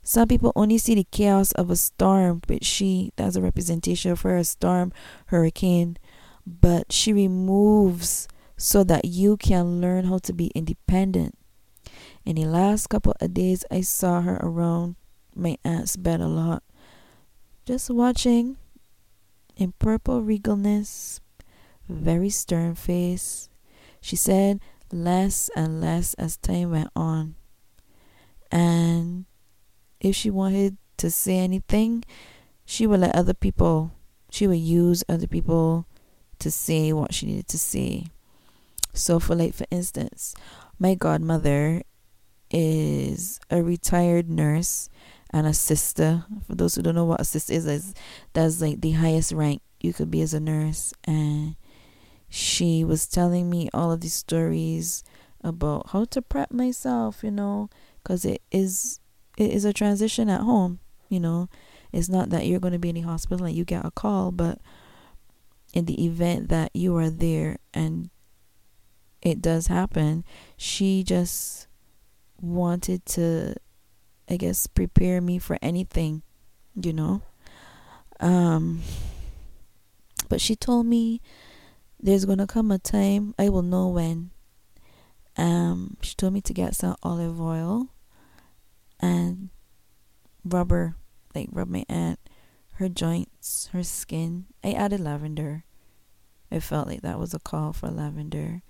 Some 0.03 0.27
people 0.27 0.53
only 0.55 0.77
see 0.77 0.95
the 0.95 1.07
chaos 1.11 1.51
of 1.53 1.69
a 1.69 1.75
storm, 1.75 2.41
but 2.47 2.63
she, 2.63 3.11
that's 3.15 3.35
a 3.35 3.41
representation 3.41 4.11
of 4.11 4.21
her, 4.21 4.37
a 4.37 4.43
storm, 4.43 4.93
hurricane. 5.27 5.97
But 6.45 6.93
she 6.93 7.11
removes 7.11 8.27
so 8.55 8.83
that 8.85 9.05
you 9.05 9.35
can 9.35 9.81
learn 9.81 10.05
how 10.05 10.19
to 10.19 10.33
be 10.33 10.47
independent. 10.55 11.37
In 12.25 12.35
the 12.35 12.45
last 12.45 12.87
couple 12.87 13.15
of 13.19 13.33
days, 13.33 13.65
I 13.71 13.81
saw 13.81 14.21
her 14.21 14.37
around 14.41 14.95
my 15.35 15.57
aunt's 15.63 15.97
bed 15.97 16.21
a 16.21 16.27
lot, 16.27 16.63
just 17.65 17.89
watching 17.89 18.57
in 19.57 19.73
purple 19.79 20.21
regalness, 20.21 21.19
very 21.89 22.29
stern 22.29 22.75
face. 22.75 23.49
She 24.01 24.15
said 24.15 24.61
less 24.91 25.49
and 25.55 25.81
less 25.81 26.13
as 26.15 26.37
time 26.37 26.71
went 26.71 26.91
on. 26.95 27.35
And 28.51 29.25
if 29.99 30.15
she 30.15 30.29
wanted 30.29 30.77
to 30.97 31.11
say 31.11 31.37
anything, 31.39 32.03
she 32.65 32.87
would 32.87 33.01
let 33.01 33.15
other 33.15 33.33
people, 33.33 33.91
she 34.29 34.47
would 34.47 34.59
use 34.59 35.03
other 35.09 35.27
people 35.27 35.85
to 36.39 36.51
say 36.51 36.93
what 36.93 37.13
she 37.13 37.25
needed 37.25 37.47
to 37.49 37.57
say. 37.57 38.07
So, 38.93 39.19
for 39.19 39.35
like, 39.35 39.53
for 39.53 39.65
instance, 39.69 40.35
my 40.79 40.95
godmother 40.95 41.81
is 42.49 43.39
a 43.49 43.61
retired 43.61 44.29
nurse 44.29 44.89
and 45.31 45.47
a 45.47 45.53
sister. 45.53 46.25
For 46.47 46.55
those 46.55 46.75
who 46.75 46.81
don't 46.81 46.95
know 46.95 47.05
what 47.05 47.21
a 47.21 47.25
sister 47.25 47.53
is, 47.53 47.65
is 47.65 47.93
that's 48.33 48.61
like 48.61 48.81
the 48.81 48.91
highest 48.91 49.31
rank 49.31 49.61
you 49.79 49.93
could 49.93 50.11
be 50.11 50.21
as 50.21 50.33
a 50.33 50.39
nurse. 50.39 50.93
And 51.05 51.55
she 52.29 52.83
was 52.83 53.07
telling 53.07 53.49
me 53.49 53.69
all 53.73 53.91
of 53.91 54.01
these 54.01 54.13
stories 54.13 55.03
about 55.41 55.89
how 55.91 56.05
to 56.05 56.21
prep 56.21 56.51
myself, 56.51 57.23
you 57.23 57.31
know, 57.31 57.69
because 58.01 58.25
it 58.25 58.41
is 58.51 58.99
it 59.37 59.51
is 59.51 59.65
a 59.65 59.73
transition 59.73 60.29
at 60.29 60.41
home, 60.41 60.79
you 61.09 61.19
know. 61.19 61.49
It's 61.93 62.09
not 62.09 62.29
that 62.31 62.45
you're 62.45 62.59
going 62.59 62.73
to 62.73 62.79
be 62.79 62.89
in 62.89 62.95
the 62.95 63.01
hospital 63.01 63.45
and 63.45 63.55
you 63.55 63.63
get 63.63 63.85
a 63.85 63.91
call, 63.91 64.31
but 64.31 64.59
in 65.73 65.85
the 65.85 66.05
event 66.05 66.49
that 66.49 66.71
you 66.73 66.95
are 66.97 67.09
there 67.09 67.57
and 67.73 68.09
it 69.21 69.41
does 69.41 69.67
happen, 69.67 70.25
she 70.57 71.03
just 71.03 71.67
wanted 72.41 73.05
to, 73.05 73.55
I 74.29 74.37
guess, 74.37 74.67
prepare 74.67 75.21
me 75.21 75.39
for 75.39 75.57
anything, 75.61 76.21
you 76.75 76.93
know. 76.93 77.21
Um, 78.19 78.81
but 80.29 80.41
she 80.41 80.55
told 80.55 80.85
me 80.85 81.21
there's 81.99 82.25
gonna 82.25 82.47
come 82.47 82.71
a 82.71 82.77
time 82.77 83.33
I 83.39 83.49
will 83.49 83.61
know 83.61 83.87
when. 83.87 84.31
Um, 85.37 85.97
she 86.01 86.15
told 86.15 86.33
me 86.33 86.41
to 86.41 86.53
get 86.53 86.75
some 86.75 86.95
olive 87.03 87.39
oil 87.39 87.89
and 88.99 89.49
rubber, 90.43 90.95
like 91.35 91.49
rub 91.51 91.69
my 91.69 91.85
aunt, 91.87 92.19
her 92.73 92.89
joints, 92.89 93.69
her 93.71 93.83
skin. 93.83 94.45
I 94.63 94.71
added 94.71 94.99
lavender. 94.99 95.63
I 96.51 96.59
felt 96.59 96.87
like 96.87 97.01
that 97.01 97.19
was 97.19 97.33
a 97.33 97.39
call 97.39 97.73
for 97.73 97.89
lavender 97.89 98.61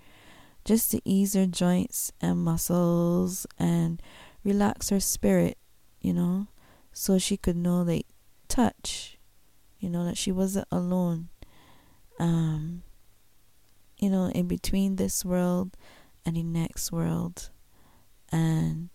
just 0.64 0.90
to 0.90 1.00
ease 1.04 1.32
her 1.32 1.46
joints 1.46 2.12
and 2.20 2.44
muscles 2.44 3.46
and 3.58 4.02
relax 4.44 4.90
her 4.90 5.00
spirit, 5.00 5.58
you 6.00 6.12
know, 6.12 6.48
so 6.92 7.18
she 7.18 7.36
could 7.36 7.56
know 7.56 7.82
like 7.82 8.06
touch, 8.48 9.18
you 9.78 9.88
know, 9.90 10.04
that 10.04 10.16
she 10.16 10.32
wasn't 10.32 10.68
alone. 10.70 11.28
Um, 12.18 12.82
you 13.98 14.10
know, 14.10 14.26
in 14.26 14.46
between 14.48 14.96
this 14.96 15.24
world 15.24 15.76
and 16.24 16.36
the 16.36 16.42
next 16.42 16.92
world. 16.92 17.50
And 18.30 18.90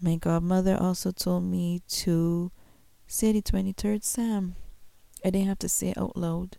my 0.00 0.16
godmother 0.16 0.76
also 0.80 1.10
told 1.10 1.44
me 1.44 1.82
to 1.88 2.50
say 3.06 3.32
the 3.32 3.42
23rd 3.42 4.02
Psalm. 4.02 4.56
I 5.24 5.30
didn't 5.30 5.48
have 5.48 5.58
to 5.60 5.68
say 5.68 5.88
it 5.88 5.98
out 5.98 6.16
loud. 6.16 6.58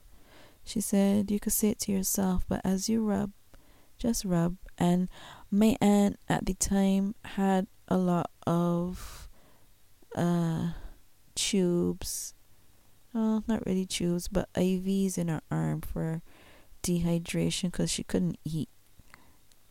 She 0.63 0.81
said 0.81 1.31
you 1.31 1.39
could 1.39 1.53
say 1.53 1.69
it 1.69 1.79
to 1.81 1.91
yourself, 1.91 2.43
but 2.47 2.61
as 2.65 2.89
you 2.89 3.03
rub 3.03 3.31
just 3.97 4.25
rub. 4.25 4.57
And 4.77 5.09
my 5.51 5.75
aunt 5.81 6.19
at 6.29 6.45
the 6.45 6.53
time 6.53 7.15
had 7.25 7.67
a 7.87 7.97
lot 7.97 8.29
of 8.45 9.27
uh, 10.15 10.71
tubes. 11.35 12.33
Well, 13.13 13.43
not 13.47 13.65
really 13.65 13.85
tubes, 13.85 14.27
but 14.27 14.51
IVs 14.53 15.17
in 15.17 15.27
her 15.29 15.41
arm 15.49 15.81
for 15.81 16.21
dehydration 16.83 17.71
because 17.71 17.91
she 17.91 18.03
couldn't 18.03 18.37
eat. 18.43 18.69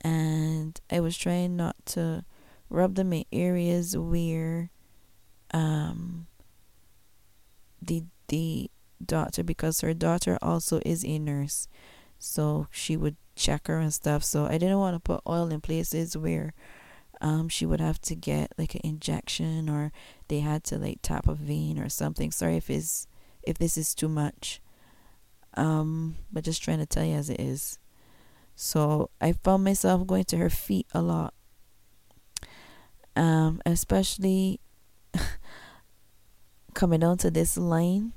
And 0.00 0.80
I 0.90 1.00
was 1.00 1.16
trying 1.16 1.56
not 1.56 1.76
to 1.86 2.24
rub 2.68 2.96
them 2.96 3.12
in 3.12 3.24
areas 3.32 3.96
where 3.96 4.70
um 5.52 6.26
the 7.80 8.02
the 8.26 8.68
daughter 9.04 9.44
because 9.44 9.80
her 9.82 9.94
daughter 9.94 10.36
also 10.42 10.80
is 10.84 11.04
a 11.04 11.18
nurse 11.18 11.68
so 12.18 12.66
she 12.70 12.96
would 12.96 13.16
check 13.34 13.66
her 13.68 13.78
and 13.78 13.92
stuff. 13.92 14.24
So 14.24 14.46
I 14.46 14.58
didn't 14.58 14.78
want 14.78 14.94
to 14.96 15.00
put 15.00 15.20
oil 15.28 15.50
in 15.50 15.60
places 15.60 16.16
where 16.16 16.54
um, 17.20 17.48
she 17.48 17.66
would 17.66 17.80
have 17.80 18.00
to 18.02 18.14
get 18.14 18.52
like 18.58 18.74
an 18.74 18.82
injection 18.84 19.68
or 19.68 19.92
they 20.28 20.40
had 20.40 20.64
to 20.64 20.78
like 20.78 20.98
tap 21.02 21.26
a 21.26 21.34
vein 21.34 21.78
or 21.78 21.88
something. 21.88 22.30
Sorry 22.30 22.56
if 22.56 22.70
it's 22.70 23.06
if 23.42 23.58
this 23.58 23.76
is 23.76 23.94
too 23.94 24.08
much. 24.08 24.60
Um, 25.54 26.16
but 26.32 26.44
just 26.44 26.62
trying 26.62 26.78
to 26.78 26.86
tell 26.86 27.04
you 27.04 27.14
as 27.14 27.30
it 27.30 27.40
is. 27.40 27.78
So 28.54 29.10
I 29.20 29.32
found 29.32 29.64
myself 29.64 30.06
going 30.06 30.24
to 30.24 30.36
her 30.36 30.50
feet 30.50 30.86
a 30.92 31.00
lot. 31.00 31.32
Um, 33.14 33.62
especially 33.64 34.60
coming 36.74 37.00
down 37.00 37.16
to 37.18 37.30
this 37.30 37.56
line, 37.56 38.12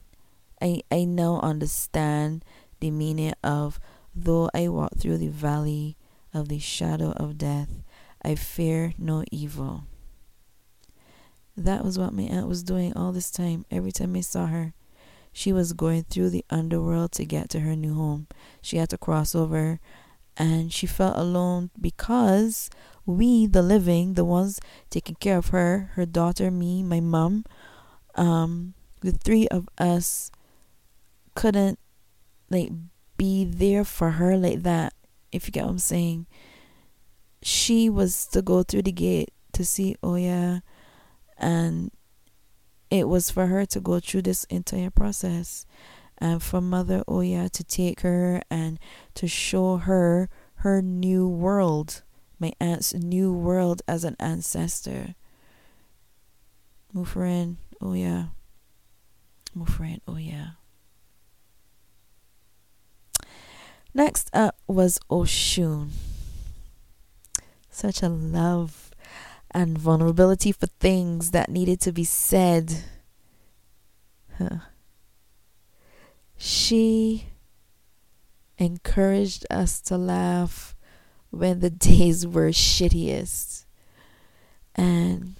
I 0.62 0.81
I 0.91 1.05
now 1.05 1.39
understand 1.39 2.43
the 2.81 2.91
meaning 2.91 3.33
of 3.43 3.79
Though 4.15 4.49
I 4.53 4.67
walk 4.67 4.97
through 4.97 5.17
the 5.19 5.29
valley 5.29 5.95
of 6.33 6.49
the 6.49 6.59
shadow 6.59 7.12
of 7.12 7.38
death, 7.38 7.69
I 8.23 8.36
fear 8.36 8.93
no 8.97 9.23
evil. 9.32 9.86
That 11.55 11.84
was 11.84 11.99
what 11.99 12.13
my 12.13 12.23
aunt 12.23 12.47
was 12.47 12.63
doing 12.63 12.95
all 12.95 13.12
this 13.12 13.32
time, 13.32 13.65
every 13.69 13.91
time 13.91 14.15
I 14.15 14.21
saw 14.21 14.47
her. 14.47 14.73
She 15.32 15.53
was 15.53 15.73
going 15.73 16.03
through 16.03 16.29
the 16.32 16.45
underworld 16.49 17.12
to 17.13 17.25
get 17.25 17.49
to 17.49 17.62
her 17.62 17.75
new 17.75 17.93
home. 17.93 18.27
She 18.62 18.77
had 18.77 18.89
to 18.89 18.97
cross 18.97 19.36
over, 19.36 19.79
and 20.38 20.71
she 20.71 20.88
felt 20.88 21.17
alone 21.17 21.69
because 21.79 22.69
we, 23.05 23.45
the 23.45 23.62
living, 23.62 24.13
the 24.13 24.25
ones 24.25 24.60
taking 24.89 25.15
care 25.15 25.38
of 25.38 25.49
her, 25.49 25.91
her 25.93 26.05
daughter, 26.05 26.49
me, 26.49 26.84
my 26.84 26.99
mom, 26.99 27.45
um, 28.15 28.73
the 29.01 29.12
three 29.12 29.47
of 29.49 29.67
us 29.77 30.32
couldn't 31.36 31.79
like 32.49 32.71
be 33.17 33.45
there 33.45 33.84
for 33.84 34.12
her 34.12 34.38
like 34.38 34.63
that, 34.63 34.93
if 35.32 35.45
you 35.47 35.51
get 35.51 35.65
what 35.65 35.71
I'm 35.71 35.79
saying. 35.79 36.25
She 37.41 37.89
was 37.89 38.25
to 38.28 38.41
go 38.41 38.63
through 38.63 38.84
the 38.84 38.91
gate 38.91 39.32
to 39.54 39.63
see 39.63 39.95
oh, 40.04 40.12
Oya, 40.12 40.63
and 41.38 41.91
it 42.89 43.08
was 43.08 43.32
for 43.32 43.47
her 43.47 43.65
to 43.67 43.80
go 43.80 43.99
through 43.99 44.23
this 44.23 44.43
entire 44.45 44.89
process, 44.89 45.65
and 46.17 46.43
for 46.43 46.60
Mother 46.62 47.04
oh, 47.08 47.17
Oya 47.19 47.49
to 47.49 47.63
take 47.63 48.02
her 48.02 48.41
and 48.49 48.80
to 49.15 49.28
show 49.28 49.78
her 49.78 50.30
her 50.56 50.82
new 50.82 51.28
world, 51.28 52.04
my 52.39 52.52
aunt's 52.60 52.93
new 52.93 53.32
world 53.32 53.82
as 53.88 54.04
an 54.04 54.17
ancestor. 54.19 55.15
My 56.91 57.04
friend, 57.06 57.58
Oya. 57.82 58.32
Oh, 59.56 59.60
my 59.60 59.65
friend, 59.65 60.02
Oya. 60.10 60.58
Next 63.93 64.30
up 64.34 64.58
was 64.67 64.99
Oshun. 65.10 65.89
Such 67.80 68.04
a 68.04 68.10
love 68.10 68.92
and 69.52 69.78
vulnerability 69.78 70.52
for 70.52 70.68
things 70.68 71.32
that 71.32 71.48
needed 71.50 71.80
to 71.80 71.94
be 71.94 72.04
said. 72.04 72.84
Huh. 74.38 74.68
She 76.36 77.28
encouraged 78.58 79.46
us 79.50 79.80
to 79.84 79.96
laugh 79.96 80.76
when 81.30 81.62
the 81.62 81.70
days 81.89 82.28
were 82.28 82.50
shittiest. 82.50 83.63
And 84.76 85.38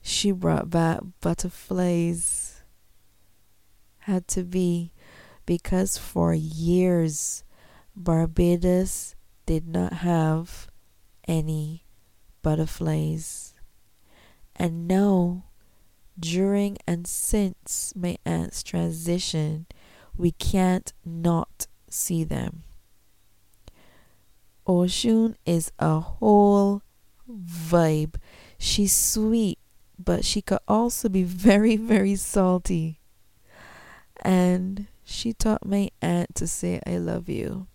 she 0.00 0.32
brought 0.32 0.70
back 0.70 1.00
butterflies. 1.20 2.62
Had 3.98 4.26
to 4.28 4.42
be 4.42 4.90
because 5.44 5.98
for 5.98 6.32
years 6.32 7.44
Barbados 7.94 9.14
did 9.44 9.68
not 9.68 9.92
have 9.92 10.70
any 11.26 11.84
butterflies. 12.42 13.54
And 14.54 14.88
now, 14.88 15.44
during 16.18 16.78
and 16.86 17.06
since 17.06 17.92
my 17.94 18.16
aunt's 18.24 18.62
transition, 18.62 19.66
we 20.16 20.30
can't 20.32 20.92
not 21.04 21.66
see 21.90 22.24
them. 22.24 22.62
Oshun 24.66 25.36
is 25.44 25.70
a 25.78 26.00
whole 26.00 26.82
vibe. 27.30 28.16
She's 28.58 28.94
sweet, 28.94 29.58
but 29.98 30.24
she 30.24 30.42
could 30.42 30.58
also 30.66 31.08
be 31.08 31.22
very, 31.22 31.76
very 31.76 32.16
salty. 32.16 33.00
And 34.22 34.86
she 35.04 35.32
taught 35.32 35.64
my 35.64 35.90
aunt 36.02 36.34
to 36.36 36.46
say, 36.46 36.80
I 36.86 36.96
love 36.96 37.28
you. 37.28 37.68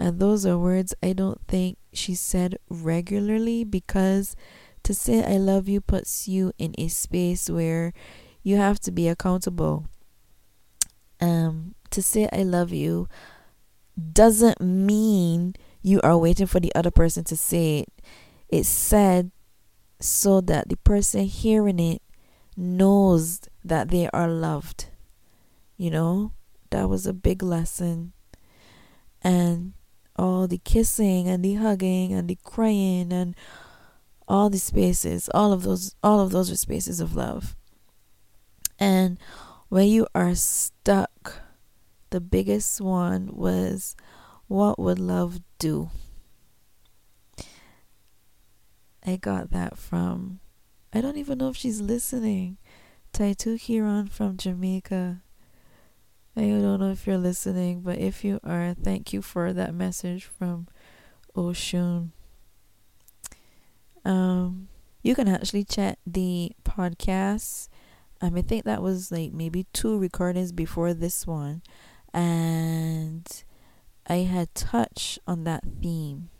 And 0.00 0.20
those 0.20 0.46
are 0.46 0.58
words 0.58 0.94
I 1.02 1.12
don't 1.12 1.40
think 1.48 1.76
she 1.92 2.14
said 2.14 2.58
regularly 2.68 3.64
because 3.64 4.36
to 4.84 4.94
say 4.94 5.24
I 5.24 5.38
love 5.38 5.68
you 5.68 5.80
puts 5.80 6.28
you 6.28 6.52
in 6.58 6.74
a 6.78 6.88
space 6.88 7.50
where 7.50 7.92
you 8.42 8.56
have 8.56 8.78
to 8.80 8.92
be 8.92 9.08
accountable. 9.08 9.86
Um, 11.20 11.74
to 11.90 12.00
say 12.00 12.28
I 12.32 12.44
love 12.44 12.72
you 12.72 13.08
doesn't 14.12 14.60
mean 14.60 15.54
you 15.82 16.00
are 16.02 16.16
waiting 16.16 16.46
for 16.46 16.60
the 16.60 16.72
other 16.74 16.90
person 16.90 17.24
to 17.24 17.36
say 17.36 17.80
it. 17.80 17.88
It's 18.48 18.68
said 18.68 19.32
so 20.00 20.40
that 20.42 20.68
the 20.68 20.76
person 20.76 21.24
hearing 21.24 21.80
it 21.80 22.02
knows 22.56 23.40
that 23.64 23.88
they 23.88 24.08
are 24.12 24.28
loved. 24.28 24.86
You 25.76 25.90
know, 25.90 26.32
that 26.70 26.88
was 26.88 27.06
a 27.06 27.12
big 27.12 27.42
lesson. 27.42 28.12
And 29.22 29.72
all 30.18 30.48
the 30.48 30.58
kissing 30.58 31.28
and 31.28 31.44
the 31.44 31.54
hugging 31.54 32.12
and 32.12 32.28
the 32.28 32.38
crying 32.42 33.12
and 33.12 33.36
all 34.26 34.50
the 34.50 34.58
spaces, 34.58 35.30
all 35.32 35.52
of 35.52 35.62
those 35.62 35.94
all 36.02 36.20
of 36.20 36.32
those 36.32 36.50
are 36.50 36.56
spaces 36.56 37.00
of 37.00 37.14
love. 37.14 37.56
And 38.78 39.18
when 39.68 39.88
you 39.88 40.06
are 40.14 40.34
stuck, 40.34 41.40
the 42.10 42.20
biggest 42.20 42.80
one 42.80 43.30
was 43.32 43.96
what 44.48 44.78
would 44.78 44.98
love 44.98 45.40
do? 45.58 45.90
I 49.06 49.16
got 49.16 49.50
that 49.50 49.78
from 49.78 50.40
I 50.92 51.00
don't 51.00 51.18
even 51.18 51.38
know 51.38 51.50
if 51.50 51.56
she's 51.56 51.80
listening. 51.80 52.58
Taitu 53.12 53.58
Huron 53.58 54.06
from 54.08 54.36
Jamaica. 54.36 55.22
I 56.38 56.42
don't 56.42 56.78
know 56.78 56.92
if 56.92 57.04
you're 57.04 57.18
listening, 57.18 57.80
but 57.80 57.98
if 57.98 58.22
you 58.22 58.38
are, 58.44 58.72
thank 58.72 59.12
you 59.12 59.22
for 59.22 59.52
that 59.52 59.74
message 59.74 60.24
from 60.24 60.68
Oshun. 61.34 62.10
Um, 64.04 64.68
you 65.02 65.16
can 65.16 65.26
actually 65.26 65.64
check 65.64 65.98
the 66.06 66.52
podcast. 66.64 67.68
Um, 68.20 68.36
I 68.36 68.42
think 68.42 68.64
that 68.66 68.82
was 68.82 69.10
like 69.10 69.32
maybe 69.32 69.66
two 69.72 69.98
recordings 69.98 70.52
before 70.52 70.94
this 70.94 71.26
one, 71.26 71.60
and 72.14 73.26
I 74.06 74.18
had 74.18 74.54
touched 74.54 75.18
on 75.26 75.42
that 75.42 75.64
theme. 75.82 76.30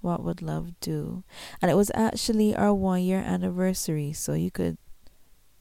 What 0.00 0.24
would 0.24 0.42
love 0.42 0.80
do? 0.80 1.22
And 1.60 1.70
it 1.70 1.76
was 1.76 1.92
actually 1.94 2.56
our 2.56 2.74
one 2.74 3.02
year 3.02 3.20
anniversary, 3.20 4.12
so 4.14 4.32
you 4.32 4.50
could 4.50 4.78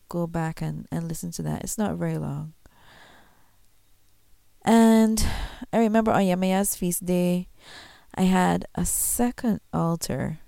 go 0.09 0.25
back 0.25 0.63
and, 0.63 0.87
and 0.91 1.07
listen 1.07 1.29
to 1.33 1.43
that. 1.43 1.63
It's 1.63 1.77
not 1.77 1.97
very 1.97 2.17
long. 2.17 2.53
And 4.63 5.25
I 5.73 5.79
remember 5.79 6.11
on 6.11 6.21
Yemaya's 6.21 6.75
feast 6.75 7.05
day, 7.05 7.47
I 8.15 8.23
had 8.23 8.65
a 8.75 8.85
second 8.85 9.61
altar, 9.73 10.39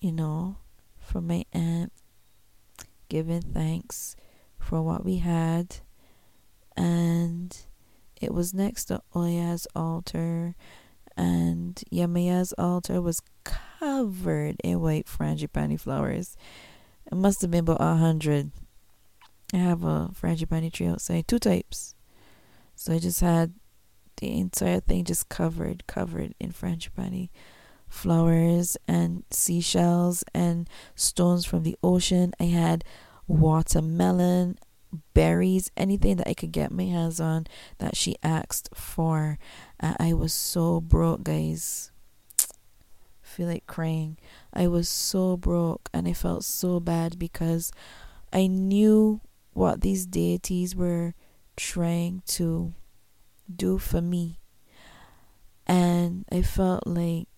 you 0.00 0.12
know, 0.12 0.56
for 0.98 1.20
my 1.20 1.44
aunt, 1.52 1.92
giving 3.08 3.42
thanks 3.42 4.16
for 4.58 4.82
what 4.82 5.04
we 5.04 5.18
had. 5.18 5.76
And 6.76 7.56
it 8.20 8.32
was 8.32 8.54
next 8.54 8.86
to 8.86 9.02
Oya's 9.14 9.66
altar 9.74 10.54
and 11.16 11.82
Yemaya's 11.90 12.52
altar 12.58 13.00
was 13.00 13.22
covered 13.44 14.56
in 14.62 14.80
white 14.80 15.06
frangipani 15.06 15.80
flowers. 15.80 16.36
It 17.10 17.16
must 17.16 17.40
have 17.40 17.50
been 17.50 17.60
about 17.60 17.80
a 17.80 17.96
hundred. 17.96 18.50
I 19.52 19.58
have 19.58 19.84
a 19.84 20.10
frangipani 20.12 20.72
tree 20.72 20.88
outside, 20.88 21.26
two 21.26 21.38
types. 21.38 21.95
So 22.76 22.92
I 22.92 22.98
just 22.98 23.20
had 23.20 23.54
the 24.18 24.38
entire 24.38 24.80
thing 24.80 25.04
just 25.04 25.28
covered, 25.28 25.86
covered 25.86 26.34
in 26.38 26.52
frangipani 26.52 27.30
flowers 27.88 28.76
and 28.86 29.24
seashells 29.30 30.24
and 30.34 30.68
stones 30.94 31.44
from 31.44 31.62
the 31.62 31.76
ocean. 31.82 32.32
I 32.38 32.44
had 32.44 32.84
watermelon, 33.26 34.58
berries, 35.14 35.70
anything 35.76 36.16
that 36.16 36.28
I 36.28 36.34
could 36.34 36.52
get 36.52 36.70
my 36.70 36.84
hands 36.84 37.20
on 37.20 37.46
that 37.78 37.96
she 37.96 38.16
asked 38.22 38.68
for. 38.74 39.38
I 39.80 40.12
was 40.12 40.32
so 40.32 40.80
broke, 40.80 41.24
guys. 41.24 41.90
feel 43.22 43.48
like 43.48 43.66
crying. 43.66 44.16
I 44.52 44.66
was 44.68 44.88
so 44.88 45.36
broke 45.36 45.88
and 45.92 46.06
I 46.08 46.12
felt 46.12 46.44
so 46.44 46.80
bad 46.80 47.18
because 47.18 47.72
I 48.32 48.46
knew 48.46 49.20
what 49.52 49.80
these 49.80 50.06
deities 50.06 50.76
were 50.76 51.14
trying 51.56 52.22
to 52.26 52.74
do 53.54 53.78
for 53.78 54.00
me. 54.00 54.38
And 55.66 56.24
I 56.30 56.42
felt 56.42 56.86
like 56.86 57.28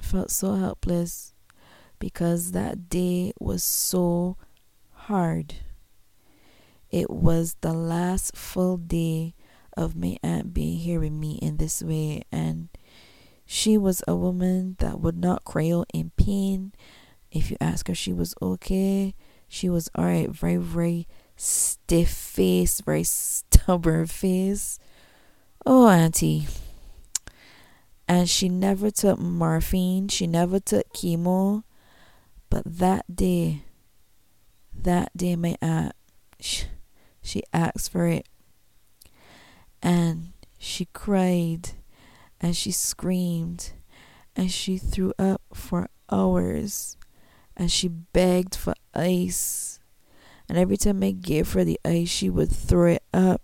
felt 0.00 0.30
so 0.30 0.54
helpless 0.54 1.34
because 1.98 2.52
that 2.52 2.88
day 2.88 3.32
was 3.40 3.62
so 3.62 4.36
hard. 4.92 5.54
It 6.90 7.10
was 7.10 7.56
the 7.60 7.72
last 7.72 8.36
full 8.36 8.76
day 8.76 9.34
of 9.76 9.96
my 9.96 10.16
aunt 10.22 10.54
being 10.54 10.78
here 10.78 11.00
with 11.00 11.12
me 11.12 11.38
in 11.42 11.56
this 11.56 11.82
way 11.82 12.22
and 12.30 12.68
she 13.44 13.76
was 13.76 14.02
a 14.06 14.14
woman 14.14 14.76
that 14.78 15.00
would 15.00 15.18
not 15.18 15.44
cry 15.44 15.72
in 15.92 16.10
pain 16.16 16.72
if 17.30 17.50
you 17.50 17.56
ask 17.60 17.88
her 17.88 17.94
she 17.94 18.12
was 18.12 18.34
okay 18.40 19.14
she 19.48 19.68
was 19.68 19.90
alright 19.98 20.30
very 20.30 20.56
very 20.56 21.06
stiff 21.36 22.08
face 22.08 22.80
very 22.80 23.04
stubborn 23.04 24.06
face. 24.06 24.78
Oh 25.66 25.88
auntie. 25.88 26.46
And 28.06 28.28
she 28.28 28.48
never 28.48 28.90
took 28.90 29.18
morphine 29.18 30.08
she 30.08 30.26
never 30.26 30.60
took 30.60 30.92
chemo. 30.92 31.64
But 32.50 32.62
that 32.64 33.14
day 33.14 33.62
that 34.72 35.16
day 35.16 35.36
my 35.36 35.56
aunt 35.62 35.94
she, 36.40 36.64
she 37.22 37.42
asked 37.52 37.90
for 37.90 38.06
it. 38.06 38.26
And 39.82 40.32
she 40.58 40.86
cried 40.86 41.70
and 42.40 42.56
she 42.56 42.72
screamed 42.72 43.72
and 44.36 44.50
she 44.50 44.76
threw 44.76 45.12
up 45.18 45.42
for 45.52 45.88
hours 46.10 46.96
and 47.56 47.70
she 47.70 47.88
begged 47.88 48.54
for 48.54 48.74
ice. 48.94 49.73
And 50.48 50.58
every 50.58 50.76
time 50.76 51.02
I 51.02 51.12
gave 51.12 51.52
her 51.52 51.64
the 51.64 51.80
ice, 51.84 52.08
she 52.08 52.28
would 52.28 52.50
throw 52.50 52.92
it 52.92 53.02
up. 53.12 53.42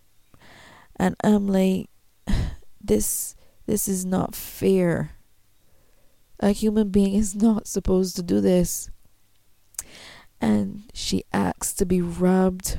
And 0.97 1.17
I'm 1.25 1.47
like, 1.47 1.89
this 2.81 3.35
this 3.67 3.87
is 3.89 4.05
not 4.05 4.35
fair. 4.35 5.13
A 6.41 6.51
human 6.51 6.91
being 6.91 7.15
is 7.15 7.35
not 7.41 7.67
supposed 7.67 8.17
to 8.17 8.23
do 8.23 8.41
this. 8.41 8.91
And 10.41 10.85
she 10.95 11.25
asked 11.33 11.79
to 11.79 11.87
be 11.87 12.01
rubbed. 12.01 12.79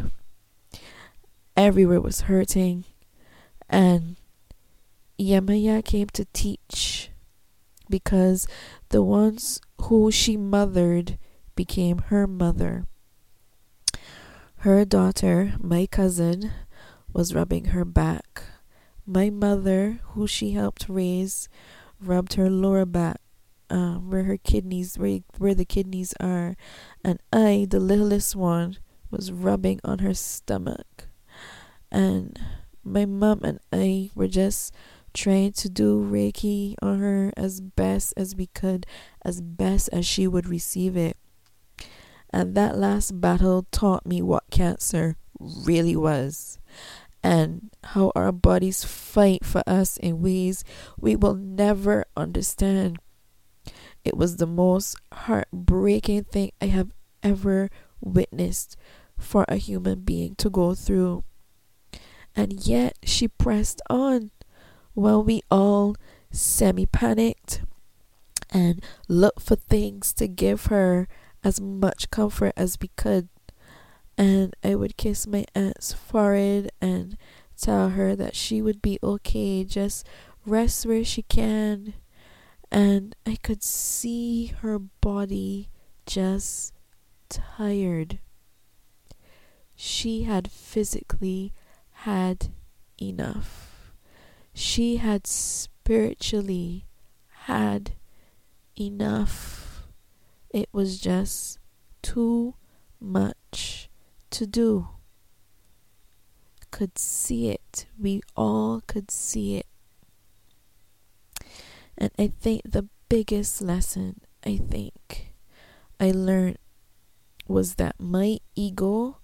Everywhere 1.56 2.02
was 2.02 2.22
hurting. 2.22 2.86
And 3.70 4.18
Yemaya 5.20 5.84
came 5.86 6.08
to 6.10 6.26
teach 6.34 7.10
because 7.90 8.48
the 8.90 9.04
ones 9.04 9.62
who 9.84 10.12
she 10.12 10.36
mothered 10.36 11.18
became 11.56 12.00
her 12.08 12.26
mother. 12.26 12.88
Her 14.62 14.86
daughter, 14.86 15.56
my 15.60 15.88
cousin, 15.88 16.52
was 17.12 17.34
rubbing 17.34 17.74
her 17.74 17.84
back. 17.84 18.43
My 19.08 19.32
mother, 19.32 20.02
who 20.10 20.28
she 20.28 20.52
helped 20.52 20.86
raise, 20.88 21.50
rubbed 22.00 22.36
her 22.36 22.47
lower 22.47 22.86
back, 22.86 23.21
uh, 23.71 23.95
where 23.95 24.26
her 24.26 24.38
kidneys, 24.38 25.00
where, 25.00 25.21
where 25.39 25.56
the 25.56 25.65
kidneys 25.65 26.13
are, 26.19 26.56
and 27.04 27.19
I, 27.34 27.65
the 27.67 27.80
littlest 27.80 28.36
one, 28.36 28.78
was 29.10 29.32
rubbing 29.32 29.80
on 29.84 29.97
her 29.97 30.13
stomach. 30.13 31.08
And 31.91 32.39
my 32.84 33.08
mom 33.08 33.41
and 33.43 33.60
I 33.74 34.12
were 34.13 34.28
just 34.28 34.76
trying 35.12 35.54
to 35.54 35.69
do 35.69 36.00
Reiki 36.04 36.76
on 36.84 37.00
her 37.00 37.34
as 37.36 37.62
best 37.62 38.13
as 38.15 38.36
we 38.36 38.45
could, 38.45 38.86
as 39.26 39.41
best 39.41 39.89
as 39.91 40.06
she 40.06 40.28
would 40.28 40.47
receive 40.47 40.95
it. 40.95 41.17
And 42.34 42.56
that 42.56 42.78
last 42.78 43.20
battle 43.20 43.65
taught 43.72 44.06
me 44.06 44.22
what 44.22 44.50
cancer 44.52 45.17
really 45.39 45.96
was 45.96 46.60
and 47.24 47.70
how 47.84 48.12
our 48.15 48.32
bodies 48.32 48.84
fight 48.84 49.46
for 49.46 49.62
us 49.67 49.98
in 49.98 50.22
ways 50.22 50.63
we 50.98 51.15
will 51.15 51.36
never 51.36 52.06
understand. 52.15 53.00
It 54.04 54.17
was 54.17 54.38
the 54.38 54.48
most 54.48 54.96
heartbreaking 55.13 56.26
thing 56.26 56.52
I 56.62 56.65
have 56.67 56.91
ever 57.22 57.70
witnessed 58.00 58.76
for 59.17 59.46
a 59.48 59.58
human 59.58 60.02
being 60.02 60.36
to 60.36 60.50
go 60.50 60.74
through. 60.74 61.24
And 62.36 62.65
yet 62.65 62.98
she 63.04 63.28
pressed 63.28 63.82
on 63.89 64.32
while 64.94 65.24
we 65.24 65.41
all 65.52 65.96
semi 66.32 66.86
panicked 66.86 67.62
and 68.50 68.84
looked 69.08 69.41
for 69.41 69.56
things 69.56 70.13
to 70.13 70.28
give 70.28 70.65
her 70.65 71.08
as 71.44 71.60
much 71.60 72.10
comfort 72.12 72.54
as 72.56 72.78
we 72.82 72.90
could. 72.96 73.30
And 74.18 74.56
I 74.64 74.76
would 74.76 74.98
kiss 74.98 75.26
my 75.26 75.46
aunt's 75.56 75.94
forehead 75.94 76.72
and 76.82 77.18
tell 77.60 77.90
her 77.90 78.16
that 78.16 78.36
she 78.36 78.62
would 78.62 78.82
be 78.82 79.00
okay, 79.02 79.64
just 79.64 80.06
rest 80.46 80.86
where 80.86 81.04
she 81.04 81.24
can. 81.24 81.94
And 82.72 83.16
I 83.26 83.38
could 83.42 83.64
see 83.64 84.48
her 84.62 84.80
body 84.80 85.70
just 86.06 86.74
tired. 87.30 88.20
She 89.76 90.24
had 90.24 90.52
physically 90.52 91.54
had 91.92 92.50
enough. 93.02 93.94
She 94.54 94.98
had 94.98 95.26
spiritually 95.26 96.86
had 97.46 97.94
enough. 98.80 99.61
It 100.54 100.70
was 100.72 101.00
just 101.00 101.60
too 102.02 102.56
much 103.00 103.90
to 104.32 104.46
do. 104.46 104.90
Could 106.72 106.98
see 106.98 107.50
it. 107.50 107.86
We 108.00 108.22
all 108.36 108.82
could 108.86 109.12
see 109.12 109.58
it. 109.58 109.68
And 111.98 112.12
I 112.18 112.28
think 112.28 112.62
the 112.66 112.88
biggest 113.10 113.62
lesson 113.62 114.22
I 114.46 114.58
think 114.58 115.34
I 116.00 116.12
learned 116.12 116.58
was 117.48 117.76
that 117.76 117.96
my 118.00 118.40
ego 118.56 119.18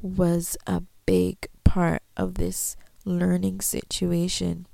was 0.00 0.56
a 0.66 0.82
big 1.04 1.46
part 1.64 2.02
of 2.16 2.34
this 2.34 2.76
learning 3.04 3.60
situation. 3.60 4.66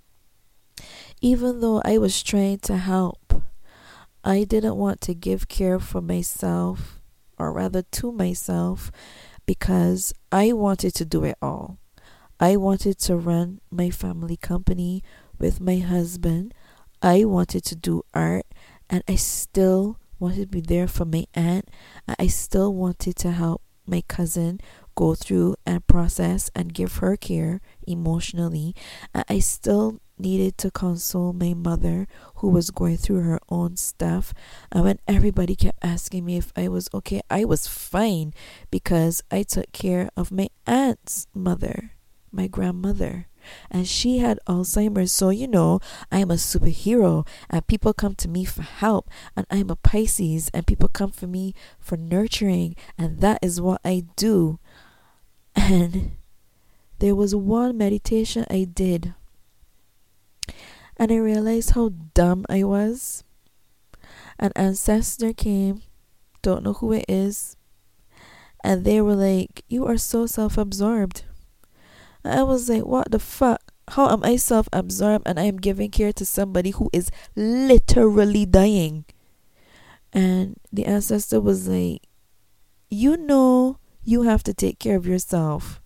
Even 1.21 1.61
though 1.61 1.83
I 1.85 1.99
was 1.99 2.23
trying 2.23 2.59
to 2.61 2.79
help, 2.79 3.43
I 4.25 4.45
didn't 4.45 4.77
want 4.77 5.01
to 5.03 5.15
give 5.15 5.49
care 5.49 5.79
for 5.79 6.01
myself, 6.01 7.01
or 7.39 7.53
rather 7.53 7.83
to 7.83 8.13
myself, 8.13 8.93
because 9.47 10.13
I 10.31 10.53
wanted 10.53 10.95
to 10.95 11.05
do 11.05 11.25
it 11.25 11.37
all. 11.43 11.79
I 12.39 12.57
wanted 12.57 12.99
to 13.01 13.17
run 13.17 13.61
my 13.71 13.91
family 13.91 14.37
company 14.37 15.03
with 15.39 15.61
my 15.61 15.79
husband. 15.79 16.55
I 17.01 17.25
wanted 17.25 17.65
to 17.65 17.77
do 17.77 18.03
art, 18.15 18.47
and 18.89 19.03
I 19.09 19.17
still 19.17 19.99
wanted 20.19 20.43
to 20.43 20.47
be 20.47 20.61
there 20.61 20.87
for 20.87 21.05
my 21.05 21.27
aunt. 21.35 21.69
I 22.19 22.29
still 22.29 22.75
wanted 22.75 23.17
to 23.17 23.33
help 23.33 23.63
my 23.87 24.03
cousin 24.07 24.61
go 24.95 25.15
through 25.15 25.57
and 25.67 25.87
process 25.87 26.51
and 26.55 26.75
give 26.75 26.97
her 26.97 27.17
care 27.17 27.61
emotionally. 27.87 28.75
I 29.15 29.41
still 29.41 30.01
needed 30.19 30.59
to 30.59 30.71
console 30.71 31.33
my 31.33 31.55
mother 31.55 32.07
who 32.37 32.49
was 32.49 32.71
going 32.71 32.97
through 32.97 33.23
her 33.23 33.41
own 33.49 33.77
stuff. 33.77 34.33
And 34.71 34.85
when 34.85 34.99
everybody 35.09 35.57
kept 35.57 35.79
asking 35.83 36.25
me 36.25 36.37
if 36.37 36.53
I 36.57 36.69
was 36.69 36.89
okay, 36.95 37.23
I 37.31 37.45
was 37.45 37.67
fine 37.67 38.35
because 38.71 39.23
I 39.31 39.43
took 39.43 39.73
care 39.73 40.11
of 40.17 40.31
my 40.31 40.49
aunt's 40.67 41.27
mother, 41.35 41.93
my 42.31 42.47
grandmother 42.47 43.27
and 43.71 43.87
she 43.87 44.19
had 44.19 44.39
Alzheimer's. 44.47 45.13
So, 45.13 45.31
you 45.31 45.49
know, 45.49 45.81
I'm 46.11 46.31
a 46.31 46.35
superhero, 46.35 47.27
and 47.51 47.67
people 47.67 47.93
come 47.93 48.15
to 48.17 48.29
me 48.29 48.45
for 48.45 48.63
help, 48.63 49.11
and 49.37 49.47
I'm 49.51 49.71
a 49.71 49.77
Pisces, 49.77 50.51
and 50.53 50.67
people 50.67 50.89
come 50.89 51.11
for 51.11 51.27
me 51.27 51.55
for 51.79 51.97
nurturing, 51.97 52.77
and 52.97 53.21
that 53.21 53.39
is 53.43 53.61
what 53.61 53.81
I 53.85 54.05
do. 54.17 54.59
And 55.55 56.13
there 56.99 57.15
was 57.15 57.35
one 57.35 57.77
meditation 57.77 58.47
I 58.49 58.65
did, 58.65 59.15
and 61.03 61.11
I 61.11 61.17
realized 61.17 61.71
how 61.71 61.91
dumb 62.15 62.47
I 62.49 62.63
was. 62.63 63.25
An 64.39 64.53
ancestor 64.55 65.33
came, 65.33 65.83
don't 66.43 66.63
know 66.63 66.75
who 66.75 66.93
it 66.93 67.07
is, 67.09 67.57
and 68.63 68.85
they 68.85 69.01
were 69.01 69.17
like, 69.17 69.65
You 69.69 69.85
are 69.87 69.97
so 69.97 70.27
self 70.27 70.57
absorbed. 70.57 71.25
I 72.25 72.45
was 72.45 72.71
like, 72.71 72.87
what 72.87 73.11
the 73.11 73.19
fuck? 73.19 73.73
How 73.89 74.11
am 74.11 74.23
I 74.23 74.37
self 74.37 74.69
absorbed 74.73 75.27
and 75.27 75.41
I 75.41 75.45
am 75.45 75.57
giving 75.57 75.91
care 75.91 76.13
to 76.13 76.25
somebody 76.25 76.71
who 76.71 76.89
is 76.93 77.11
literally 77.35 78.47
dying? 78.47 79.05
And 80.13 80.57
the 80.73 80.87
ancestor 80.87 81.41
was 81.41 81.67
like, 81.67 82.03
you 82.91 83.17
know, 83.17 83.79
you 84.05 84.23
have 84.23 84.45
to 84.45 84.55
take 84.55 84.79
care 84.79 84.99
of 84.99 85.07
yourself 85.09 85.82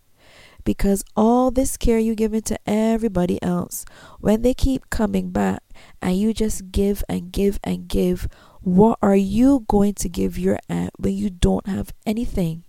because 0.67 1.03
all 1.17 1.51
this 1.51 1.79
care 1.79 1.99
you 1.99 2.15
give 2.15 2.33
to 2.45 2.59
everybody 2.67 3.43
else, 3.43 3.87
when 4.21 4.43
they 4.43 4.53
keep 4.53 4.91
coming 4.91 5.31
back 5.31 5.63
and 6.03 6.19
you 6.19 6.35
just 6.35 6.71
give 6.71 7.03
and 7.09 7.33
give 7.33 7.59
and 7.65 7.89
give, 7.89 8.29
what 8.61 8.99
are 9.01 9.17
you 9.17 9.65
going 9.69 9.95
to 9.95 10.11
give 10.11 10.39
your 10.39 10.59
aunt 10.69 10.91
when 10.99 11.15
you 11.15 11.31
don't 11.31 11.67
have 11.67 11.95
anything? 12.05 12.65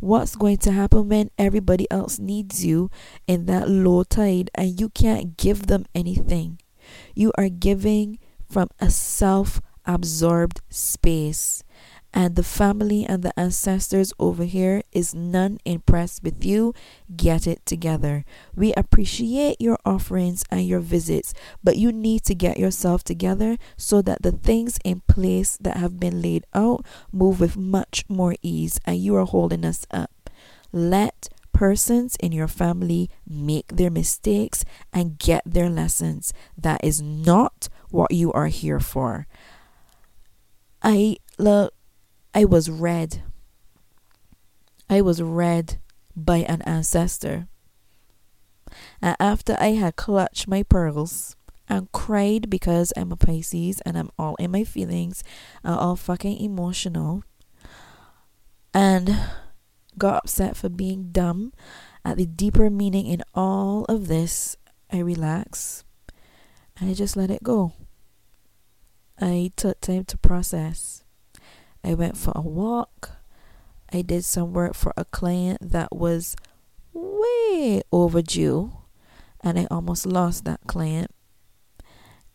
what's 0.00 0.36
going 0.36 0.58
to 0.58 0.70
happen 0.70 1.08
when 1.08 1.30
everybody 1.38 1.90
else 1.90 2.18
needs 2.18 2.62
you 2.62 2.90
in 3.26 3.46
that 3.46 3.70
low 3.70 4.02
tide 4.04 4.50
and 4.54 4.78
you 4.78 4.90
can't 4.90 5.38
give 5.38 5.66
them 5.66 5.86
anything. 5.94 6.60
You 7.14 7.32
are 7.38 7.48
giving 7.48 8.18
from 8.46 8.68
a 8.80 8.90
self 8.90 9.62
absorbed 9.86 10.60
space 10.68 11.64
and 12.14 12.36
the 12.36 12.44
family 12.44 13.04
and 13.04 13.24
the 13.24 13.38
ancestors 13.38 14.12
over 14.20 14.44
here 14.44 14.82
is 14.92 15.14
none 15.14 15.58
impressed 15.64 16.22
with 16.22 16.44
you, 16.44 16.72
get 17.16 17.48
it 17.48 17.66
together. 17.66 18.24
We 18.54 18.72
appreciate 18.74 19.60
your 19.60 19.78
offerings 19.84 20.44
and 20.48 20.64
your 20.64 20.78
visits, 20.78 21.34
but 21.64 21.76
you 21.76 21.90
need 21.90 22.22
to 22.24 22.34
get 22.36 22.56
yourself 22.56 23.02
together 23.02 23.58
so 23.76 24.00
that 24.02 24.22
the 24.22 24.30
things 24.30 24.78
in 24.84 25.02
place 25.08 25.58
that 25.60 25.76
have 25.76 25.98
been 25.98 26.22
laid 26.22 26.44
out 26.54 26.86
move 27.10 27.40
with 27.40 27.56
much 27.56 28.04
more 28.08 28.36
ease 28.42 28.78
and 28.86 28.98
you 28.98 29.16
are 29.16 29.26
holding 29.26 29.64
us 29.64 29.84
up. 29.90 30.30
Let 30.70 31.28
persons 31.52 32.16
in 32.20 32.30
your 32.30 32.48
family 32.48 33.10
make 33.26 33.68
their 33.68 33.90
mistakes 33.90 34.64
and 34.92 35.18
get 35.18 35.42
their 35.44 35.68
lessons. 35.68 36.32
That 36.56 36.84
is 36.84 37.02
not 37.02 37.68
what 37.90 38.12
you 38.12 38.32
are 38.32 38.46
here 38.46 38.80
for. 38.80 39.26
I 40.80 41.16
love 41.38 41.70
I 42.34 42.44
was 42.44 42.68
read. 42.68 43.22
I 44.90 45.00
was 45.00 45.22
read 45.22 45.78
by 46.16 46.38
an 46.38 46.62
ancestor. 46.62 47.46
And 49.00 49.16
after 49.20 49.56
I 49.60 49.68
had 49.68 49.94
clutched 49.94 50.48
my 50.48 50.64
pearls 50.64 51.36
and 51.68 51.92
cried 51.92 52.50
because 52.50 52.92
I'm 52.96 53.12
a 53.12 53.16
Pisces 53.16 53.80
and 53.82 53.96
I'm 53.96 54.10
all 54.18 54.34
in 54.36 54.50
my 54.50 54.64
feelings, 54.64 55.22
I'm 55.62 55.78
all 55.78 55.96
fucking 55.96 56.38
emotional, 56.38 57.22
and 58.74 59.16
got 59.96 60.24
upset 60.24 60.56
for 60.56 60.68
being 60.68 61.10
dumb 61.12 61.52
at 62.04 62.16
the 62.16 62.26
deeper 62.26 62.68
meaning 62.68 63.06
in 63.06 63.22
all 63.32 63.84
of 63.84 64.08
this, 64.08 64.56
I 64.92 64.98
relaxed 64.98 65.84
and 66.78 66.90
I 66.90 66.94
just 66.94 67.16
let 67.16 67.30
it 67.30 67.44
go. 67.44 67.72
I 69.20 69.52
took 69.56 69.80
time 69.80 70.04
to 70.06 70.18
process. 70.18 71.03
I 71.84 71.94
went 71.94 72.16
for 72.16 72.32
a 72.34 72.40
walk. 72.40 73.10
I 73.92 74.00
did 74.00 74.24
some 74.24 74.52
work 74.52 74.74
for 74.74 74.92
a 74.96 75.04
client 75.04 75.70
that 75.70 75.94
was 75.94 76.34
way 76.92 77.82
overdue, 77.92 78.72
and 79.42 79.58
I 79.58 79.66
almost 79.70 80.06
lost 80.06 80.44
that 80.46 80.60
client. 80.66 81.10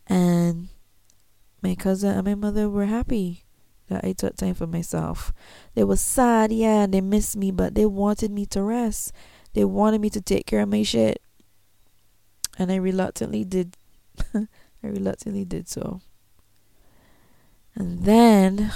And 0.06 0.68
my 1.62 1.74
cousin 1.74 2.16
and 2.16 2.24
my 2.24 2.36
mother 2.36 2.70
were 2.70 2.86
happy 2.86 3.44
that 3.88 4.04
I 4.04 4.12
took 4.12 4.36
time 4.36 4.54
for 4.54 4.66
myself. 4.66 5.32
They 5.74 5.84
were 5.84 5.96
sad, 5.96 6.52
yeah, 6.52 6.86
they 6.86 7.00
missed 7.00 7.36
me, 7.36 7.50
but 7.50 7.74
they 7.74 7.86
wanted 7.86 8.30
me 8.30 8.46
to 8.46 8.62
rest. 8.62 9.12
They 9.52 9.64
wanted 9.64 10.00
me 10.00 10.10
to 10.10 10.20
take 10.20 10.46
care 10.46 10.60
of 10.60 10.68
my 10.68 10.84
shit. 10.84 11.20
And 12.56 12.70
I 12.70 12.76
reluctantly 12.76 13.44
did. 13.44 13.76
I 14.34 14.46
reluctantly 14.82 15.44
did 15.44 15.68
so. 15.68 16.00
And 17.74 18.04
then 18.04 18.72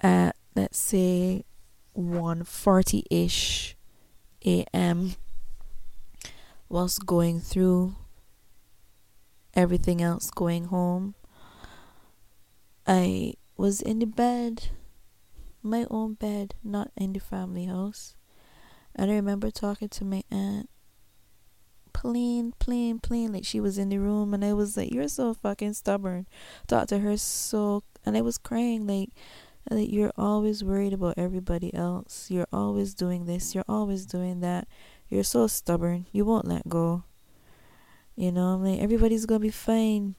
at 0.00 0.36
let's 0.54 0.78
say 0.78 1.44
1:40ish 1.96 3.74
a.m. 4.46 5.14
whilst 6.68 7.04
going 7.06 7.40
through 7.40 7.94
everything 9.54 10.00
else 10.00 10.30
going 10.30 10.66
home 10.66 11.14
I 12.86 13.34
was 13.56 13.80
in 13.80 13.98
the 13.98 14.06
bed 14.06 14.68
my 15.62 15.86
own 15.90 16.14
bed 16.14 16.54
not 16.64 16.90
in 16.96 17.12
the 17.12 17.20
family 17.20 17.66
house 17.66 18.14
and 18.94 19.10
I 19.10 19.14
remember 19.14 19.50
talking 19.50 19.88
to 19.90 20.04
my 20.04 20.22
aunt 20.30 20.70
plain 21.92 22.54
plain 22.58 22.98
plain 22.98 23.32
like 23.32 23.44
she 23.44 23.60
was 23.60 23.76
in 23.76 23.90
the 23.90 23.98
room 23.98 24.32
and 24.32 24.44
I 24.44 24.52
was 24.54 24.76
like 24.76 24.92
you're 24.92 25.08
so 25.08 25.34
fucking 25.34 25.74
stubborn 25.74 26.26
talked 26.66 26.88
to 26.90 27.00
her 27.00 27.16
so 27.16 27.82
and 28.06 28.16
I 28.16 28.22
was 28.22 28.38
crying 28.38 28.86
like 28.86 29.10
that 29.78 29.92
you're 29.92 30.12
always 30.16 30.64
worried 30.64 30.92
about 30.92 31.14
everybody 31.16 31.72
else. 31.72 32.30
You're 32.30 32.48
always 32.52 32.94
doing 32.94 33.26
this, 33.26 33.54
you're 33.54 33.64
always 33.68 34.04
doing 34.06 34.40
that. 34.40 34.66
You're 35.08 35.24
so 35.24 35.46
stubborn. 35.46 36.06
You 36.12 36.24
won't 36.24 36.46
let 36.46 36.68
go. 36.68 37.02
You 38.14 38.32
know, 38.32 38.54
I'm 38.54 38.64
like 38.64 38.80
everybody's 38.80 39.26
gonna 39.26 39.40
be 39.40 39.50
fine. 39.50 40.14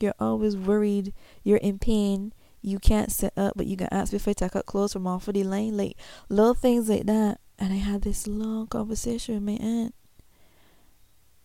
You're 0.00 0.14
always 0.18 0.56
worried. 0.56 1.14
You're 1.42 1.58
in 1.58 1.78
pain. 1.78 2.32
You 2.60 2.78
can't 2.78 3.12
sit 3.12 3.32
up, 3.36 3.54
but 3.56 3.66
you 3.66 3.76
can 3.76 3.88
ask 3.90 4.12
if 4.12 4.26
I 4.26 4.32
take 4.32 4.56
out 4.56 4.66
clothes 4.66 4.92
from 4.92 5.06
off 5.06 5.28
of 5.28 5.34
the 5.34 5.44
line, 5.44 5.76
like 5.76 5.96
little 6.28 6.54
things 6.54 6.88
like 6.88 7.06
that. 7.06 7.38
And 7.58 7.72
I 7.72 7.76
had 7.76 8.02
this 8.02 8.26
long 8.26 8.66
conversation 8.66 9.34
with 9.34 9.44
my 9.44 9.64
aunt. 9.64 9.94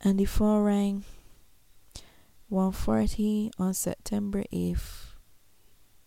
And 0.01 0.17
the 0.17 0.25
phone 0.25 0.63
rang 0.63 1.03
1.40 2.51 3.51
on 3.59 3.73
September 3.73 4.43
8th. 4.51 5.07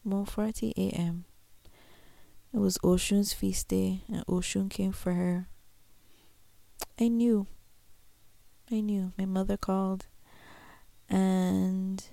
1.40 0.06 0.72
a.m. 0.76 1.24
It 2.54 2.58
was 2.58 2.76
Oshun's 2.78 3.32
feast 3.32 3.68
day, 3.68 4.02
and 4.12 4.26
Oshun 4.26 4.68
came 4.68 4.92
for 4.92 5.14
her. 5.14 5.48
I 7.00 7.08
knew. 7.08 7.46
I 8.70 8.80
knew. 8.80 9.12
My 9.16 9.24
mother 9.24 9.56
called, 9.56 10.06
and 11.08 12.04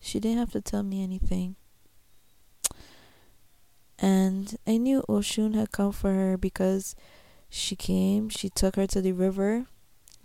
she 0.00 0.20
didn't 0.20 0.38
have 0.38 0.52
to 0.52 0.62
tell 0.62 0.82
me 0.82 1.02
anything. 1.02 1.56
And 3.98 4.56
I 4.66 4.78
knew 4.78 5.02
Oshun 5.08 5.54
had 5.54 5.70
come 5.70 5.92
for 5.92 6.12
her 6.12 6.36
because 6.36 6.96
she 7.48 7.76
came, 7.76 8.28
she 8.28 8.48
took 8.48 8.76
her 8.76 8.86
to 8.86 9.02
the 9.02 9.12
river 9.12 9.66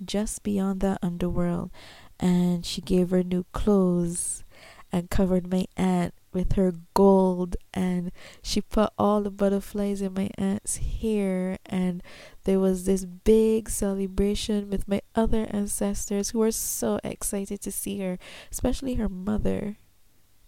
just 0.03 0.41
beyond 0.41 0.79
that 0.81 0.99
underworld, 1.01 1.71
and 2.19 2.65
she 2.65 2.81
gave 2.81 3.09
her 3.09 3.23
new 3.23 3.45
clothes 3.51 4.43
and 4.91 5.09
covered 5.09 5.51
my 5.51 5.65
aunt 5.75 6.13
with 6.33 6.53
her 6.53 6.73
gold 6.93 7.55
and 7.73 8.11
she 8.41 8.61
put 8.61 8.91
all 8.97 9.21
the 9.21 9.31
butterflies 9.31 10.01
in 10.01 10.13
my 10.13 10.29
aunt's 10.37 10.77
hair 10.77 11.57
and 11.65 12.01
there 12.43 12.59
was 12.59 12.85
this 12.85 13.05
big 13.05 13.69
celebration 13.69 14.69
with 14.69 14.87
my 14.87 15.01
other 15.15 15.47
ancestors 15.49 16.29
who 16.29 16.39
were 16.39 16.51
so 16.51 16.99
excited 17.03 17.61
to 17.61 17.71
see 17.71 17.99
her 17.99 18.17
especially 18.51 18.95
her 18.95 19.09
mother. 19.09 19.77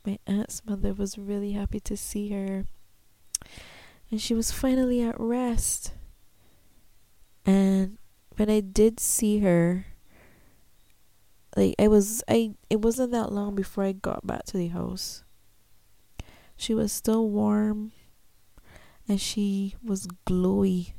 My 0.06 0.20
aunt's 0.28 0.62
mother 0.66 0.94
was 0.94 1.18
really 1.18 1.54
happy 1.54 1.80
to 1.82 1.96
see 1.96 2.30
her. 2.30 2.66
And 4.12 4.22
she 4.22 4.34
was 4.34 4.52
finally 4.52 5.02
at 5.02 5.20
rest. 5.20 5.94
And 7.46 7.98
when 8.36 8.50
i 8.50 8.60
did 8.60 9.00
see 9.00 9.40
her 9.40 9.86
like 11.56 11.76
I 11.80 11.88
was 11.88 12.24
I 12.28 12.56
it 12.70 12.82
wasn't 12.82 13.12
that 13.12 13.32
long 13.32 13.56
before 13.56 13.84
I 13.84 13.92
got 13.92 14.26
back 14.26 14.46
to 14.46 14.58
the 14.58 14.68
house. 14.68 15.24
She 16.56 16.74
was 16.74 16.92
still 16.92 17.30
warm 17.30 17.92
and 19.08 19.20
she 19.20 19.76
was 19.84 20.08
glowy. 20.26 20.94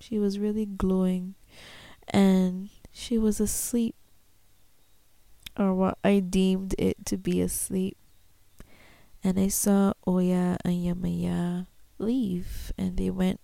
She 0.00 0.18
was 0.18 0.38
really 0.38 0.66
glowing 0.66 1.34
and 2.08 2.70
she 2.92 3.18
was 3.18 3.40
asleep 3.40 3.94
or 5.58 5.74
what 5.74 5.98
I 6.04 6.20
deemed 6.20 6.74
it 6.78 7.04
to 7.06 7.16
be 7.16 7.40
asleep. 7.40 7.96
And 9.22 9.38
I 9.38 9.48
saw 9.48 9.92
Oya 10.08 10.56
and 10.64 10.74
Yemaya 10.74 11.66
leave 11.98 12.72
and 12.78 12.96
they 12.96 13.10
went 13.10 13.40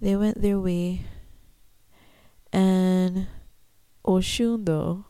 they 0.00 0.16
went 0.16 0.42
their 0.42 0.58
way 0.58 1.06
and 2.52 3.28
Oshun, 4.04 4.64
though, 4.64 5.04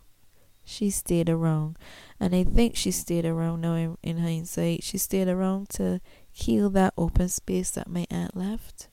she 0.71 0.89
stayed 0.91 1.29
around. 1.29 1.77
And 2.19 2.35
I 2.35 2.45
think 2.45 2.77
she 2.77 2.91
stayed 2.91 3.27
around 3.27 3.61
now 3.63 3.75
in, 3.75 3.99
in 4.03 4.19
hindsight. 4.19 4.85
She 4.85 4.99
stayed 4.99 5.29
around 5.29 5.69
to 5.71 6.01
heal 6.31 6.71
that 6.71 6.95
open 6.97 7.29
space 7.29 7.71
that 7.73 7.89
my 7.89 8.07
aunt 8.11 8.37
left. 8.37 8.89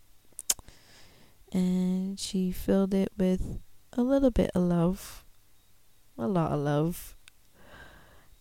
And 1.51 2.19
she 2.19 2.51
filled 2.51 2.93
it 2.93 3.11
with 3.17 3.59
a 3.93 4.01
little 4.01 4.31
bit 4.31 4.51
of 4.55 4.63
love, 4.63 5.23
a 6.17 6.27
lot 6.27 6.51
of 6.51 6.59
love. 6.59 7.15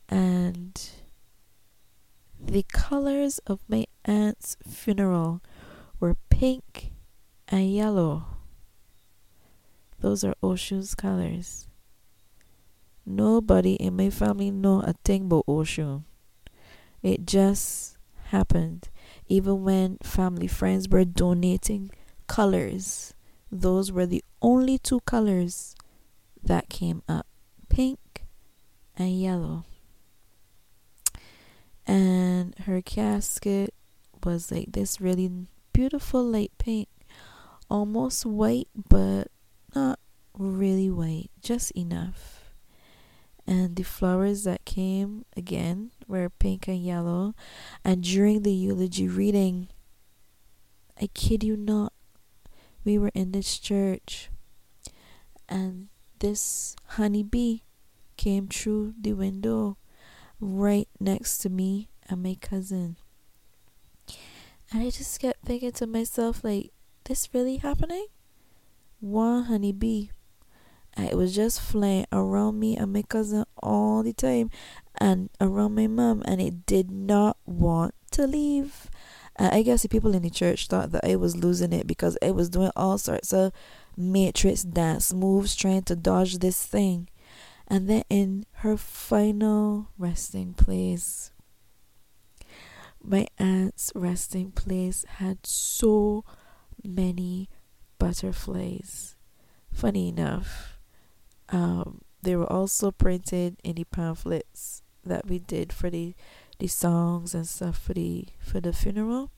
And 0.09 0.81
the 2.41 2.65
colors 2.65 3.39
of 3.47 3.61
my 3.69 3.87
aunt's 4.05 4.57
funeral 4.67 5.43
were 6.01 6.17
pink 6.31 6.93
and 7.49 7.71
yellow. 7.71 8.25
Those 10.01 10.25
are 10.25 10.35
Oshun's 10.43 10.95
colors. 10.95 11.69
Nobody 13.07 13.75
in 13.75 13.97
my 13.97 14.11
family 14.11 14.51
know 14.51 14.81
a 14.81 14.95
thing 15.05 15.27
about 15.27 15.47
Oshun. 15.47 16.03
It 17.03 17.25
just 17.25 17.97
happened. 18.31 18.89
Even 19.29 19.63
when 19.63 19.99
family 20.03 20.49
friends 20.49 20.89
were 20.89 21.05
donating 21.05 21.93
colors, 22.27 23.15
those 23.51 23.93
were 23.93 24.07
the 24.07 24.25
only 24.43 24.77
two 24.79 25.01
colors 25.01 25.77
that 26.43 26.69
came 26.69 27.03
up 27.09 27.27
pink 27.69 28.25
and 28.97 29.21
yellow. 29.21 29.65
And 31.87 32.59
her 32.67 32.83
casket 32.83 33.73
was 34.25 34.51
like 34.51 34.73
this 34.73 35.01
really 35.01 35.31
beautiful 35.73 36.25
light 36.25 36.51
pink, 36.59 36.89
almost 37.71 38.27
white, 38.27 38.69
but 38.89 39.29
not 39.77 40.01
really 40.37 40.91
white, 40.91 41.31
just 41.41 41.71
enough. 41.73 42.36
And 43.47 43.77
the 43.77 43.85
flowers 43.85 44.45
that 44.45 44.65
came 44.65 45.25
again 45.37 45.93
were 46.09 46.29
pink 46.29 46.67
and 46.67 46.83
yellow. 46.85 47.35
And 47.85 48.03
during 48.03 48.43
the 48.43 48.53
eulogy 48.53 49.07
reading, 49.07 49.69
I 51.01 51.09
kid 51.15 51.45
you 51.45 51.57
not, 51.57 51.93
we 52.85 52.99
were 52.99 53.13
in 53.15 53.33
this 53.33 53.59
church 53.59 54.31
and 55.49 55.89
this 56.19 56.75
honeybee 56.97 57.61
came 58.17 58.49
through 58.49 58.95
the 59.01 59.13
window 59.13 59.77
right 60.41 60.89
next 60.99 61.39
to 61.39 61.51
me 61.51 61.89
and 62.09 62.23
my 62.23 62.37
cousin. 62.41 62.97
And 64.73 64.83
I 64.83 64.91
just 64.91 65.21
kept 65.21 65.45
thinking 65.45 65.73
to 65.73 65.87
myself, 65.87 66.43
like, 66.43 66.73
this 67.05 67.29
really 67.33 67.59
happening? 67.59 68.07
one 69.01 69.45
honeybee. 69.45 70.09
It 71.05 71.17
was 71.17 71.35
just 71.35 71.61
flying 71.61 72.07
around 72.13 72.59
me 72.59 72.77
and 72.77 72.93
my 72.93 73.03
cousin 73.03 73.45
all 73.63 74.03
the 74.03 74.13
time 74.13 74.51
and 74.99 75.31
around 75.41 75.75
my 75.75 75.87
mom, 75.87 76.23
and 76.25 76.41
it 76.41 76.67
did 76.67 76.91
not 76.91 77.37
want 77.45 77.95
to 78.13 78.27
leave. 78.27 78.91
Uh, 79.39 79.51
I 79.53 79.63
guess 79.63 79.83
the 79.83 79.89
people 79.89 80.15
in 80.15 80.23
the 80.23 80.31
church 80.31 80.67
thought 80.67 80.93
that 80.93 81.05
I 81.05 81.17
was 81.17 81.37
losing 81.37 81.73
it 81.73 81.87
because 81.87 82.17
I 82.23 82.31
was 82.31 82.49
doing 82.49 82.71
all 82.75 82.97
sorts 82.97 83.33
of 83.33 83.53
matrix 83.97 84.63
dance 84.63 85.13
moves 85.13 85.55
trying 85.55 85.83
to 85.83 85.97
dodge 85.97 86.39
this 86.39 86.65
thing. 86.65 87.09
And 87.69 87.91
then 87.91 88.05
in 88.09 88.47
her 88.59 88.77
final 88.77 89.89
resting 89.99 90.55
place, 90.55 91.33
my 93.03 93.27
aunt's 93.39 93.93
resting 93.95 94.53
place 94.53 95.05
had 95.09 95.45
so 95.45 96.25
many 96.83 97.49
butterflies. 97.99 99.17
Funny 99.73 100.09
enough, 100.09 100.76
um, 101.51 102.01
they 102.23 102.37
were 102.37 102.51
also 102.53 102.91
printed 102.91 103.57
in 103.63 103.77
the 103.77 103.85
pamphlets 103.85 104.83
that 105.05 105.27
we 105.27 105.39
did 105.39 105.73
for 105.73 105.91
the 105.91 106.15
the 106.59 106.67
songs 106.67 107.35
and 107.35 107.47
stuff 107.47 107.79
for 107.79 107.95
the 107.95 108.27
for 108.41 108.61
the 108.61 108.73
funeral. 108.73 109.31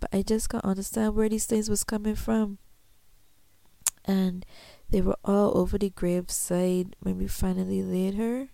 But 0.00 0.10
I 0.12 0.22
just 0.22 0.48
can't 0.48 0.64
understand 0.64 1.14
where 1.14 1.28
these 1.28 1.46
things 1.46 1.70
was 1.70 1.84
coming 1.84 2.16
from. 2.16 2.58
And 4.04 4.44
they 4.90 5.00
were 5.00 5.16
all 5.24 5.56
over 5.56 5.78
the 5.78 5.88
graveside 5.88 6.94
when 7.00 7.16
we 7.16 7.26
finally 7.26 7.82
laid 7.82 8.14
her. 8.16 8.48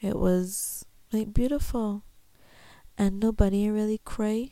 It 0.00 0.16
was 0.16 0.84
like 1.12 1.32
beautiful. 1.32 2.02
And 2.98 3.20
nobody 3.20 3.70
really 3.70 4.00
cried. 4.04 4.50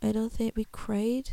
I 0.00 0.12
don't 0.12 0.32
think 0.32 0.54
we 0.54 0.66
cried 0.70 1.30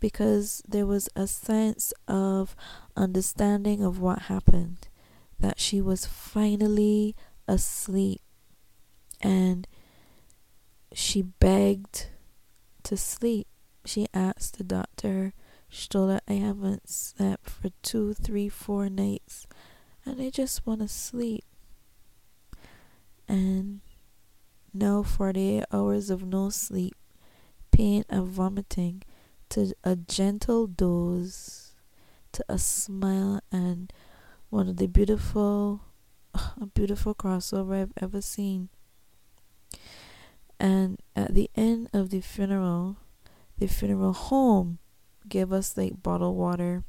because 0.00 0.62
there 0.68 0.86
was 0.86 1.08
a 1.16 1.26
sense 1.26 1.92
of 2.06 2.54
understanding 2.96 3.82
of 3.82 4.00
what 4.00 4.22
happened, 4.22 4.88
that 5.38 5.58
she 5.58 5.80
was 5.80 6.06
finally 6.06 7.16
asleep 7.46 8.20
and 9.20 9.66
she 10.92 11.22
begged 11.22 12.08
to 12.82 12.96
sleep. 12.96 13.46
She 13.84 14.06
asked 14.12 14.58
the 14.58 14.64
doctor, 14.64 15.32
her, 15.92 16.20
I 16.28 16.32
haven't 16.34 16.88
slept 16.88 17.50
for 17.50 17.70
two, 17.82 18.14
three, 18.14 18.48
four 18.48 18.88
nights 18.88 19.46
and 20.04 20.20
I 20.20 20.30
just 20.30 20.66
want 20.66 20.80
to 20.80 20.88
sleep. 20.88 21.44
And 23.28 23.80
now 24.72 25.02
48 25.02 25.64
hours 25.72 26.08
of 26.08 26.24
no 26.24 26.50
sleep, 26.50 26.94
pain 27.70 28.04
and 28.08 28.26
vomiting 28.26 29.02
to 29.50 29.74
a 29.84 29.96
gentle 29.96 30.66
doze, 30.66 31.74
to 32.32 32.44
a 32.48 32.58
smile, 32.58 33.40
and 33.50 33.92
one 34.50 34.68
of 34.68 34.76
the 34.76 34.86
beautiful, 34.86 35.82
a 36.34 36.66
beautiful 36.66 37.14
crossover 37.14 37.82
I've 37.82 37.92
ever 38.00 38.20
seen. 38.20 38.68
And 40.60 40.98
at 41.14 41.34
the 41.34 41.50
end 41.54 41.88
of 41.92 42.10
the 42.10 42.20
funeral, 42.20 42.96
the 43.58 43.68
funeral 43.68 44.12
home 44.12 44.78
gave 45.28 45.52
us 45.52 45.76
like 45.76 46.02
bottled 46.02 46.36
water 46.36 46.84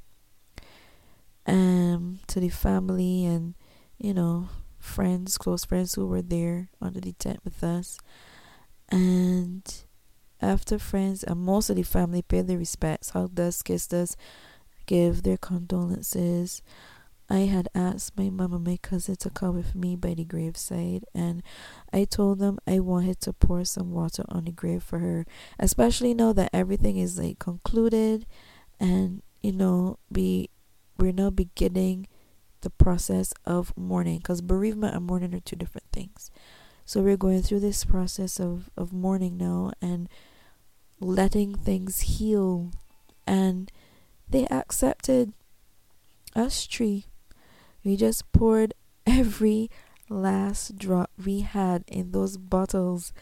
um 1.45 2.19
to 2.27 2.39
the 2.39 2.49
family 2.49 3.25
and 3.25 3.55
you 3.97 4.13
know 4.13 4.49
friends 4.77 5.37
close 5.37 5.65
friends 5.65 5.95
who 5.95 6.05
were 6.05 6.21
there 6.21 6.69
under 6.81 7.01
the 7.01 7.13
tent 7.13 7.39
with 7.43 7.63
us 7.63 7.97
and 8.89 9.83
after 10.41 10.79
friends 10.79 11.23
and 11.23 11.39
most 11.39 11.69
of 11.69 11.75
the 11.75 11.83
family 11.83 12.21
paid 12.21 12.47
their 12.47 12.57
respects, 12.57 13.11
hugged 13.11 13.39
us, 13.39 13.61
kissed 13.61 13.93
us, 13.93 14.15
their 14.87 15.37
condolences, 15.37 16.63
I 17.29 17.41
had 17.41 17.69
asked 17.75 18.17
my 18.17 18.31
mom 18.31 18.53
and 18.53 18.65
my 18.65 18.79
cousin 18.81 19.15
to 19.17 19.29
come 19.29 19.55
with 19.55 19.75
me 19.75 19.95
by 19.95 20.15
the 20.15 20.25
graveside, 20.25 21.05
and 21.13 21.43
I 21.93 22.05
told 22.05 22.39
them 22.39 22.57
I 22.65 22.79
wanted 22.79 23.21
to 23.21 23.33
pour 23.33 23.63
some 23.65 23.91
water 23.91 24.23
on 24.29 24.45
the 24.45 24.51
grave 24.51 24.81
for 24.81 24.97
her, 24.97 25.27
especially 25.59 26.15
now 26.15 26.33
that 26.33 26.49
everything 26.53 26.97
is 26.97 27.19
like 27.19 27.37
concluded, 27.37 28.25
and 28.79 29.21
you 29.43 29.51
know, 29.51 29.99
we 30.09 30.49
we're 30.97 31.11
now 31.11 31.29
beginning 31.29 32.07
the 32.61 32.71
process 32.71 33.31
of 33.45 33.77
mourning, 33.77 34.17
because 34.17 34.41
bereavement 34.41 34.95
and 34.95 35.05
mourning 35.05 35.35
are 35.35 35.39
two 35.39 35.55
different 35.55 35.87
things. 35.93 36.31
So 36.83 37.01
we're 37.01 37.15
going 37.15 37.43
through 37.43 37.59
this 37.59 37.85
process 37.85 38.39
of, 38.39 38.71
of 38.75 38.91
mourning 38.91 39.37
now 39.37 39.71
and 39.79 40.09
letting 40.99 41.55
things 41.55 42.01
heal. 42.01 42.71
And 43.25 43.71
they 44.29 44.45
accepted 44.47 45.33
us 46.35 46.65
tree. 46.65 47.05
We 47.83 47.95
just 47.95 48.31
poured 48.31 48.73
every 49.05 49.69
last 50.09 50.77
drop 50.77 51.11
we 51.23 51.41
had 51.41 51.83
in 51.87 52.11
those 52.11 52.37
bottles 52.37 53.13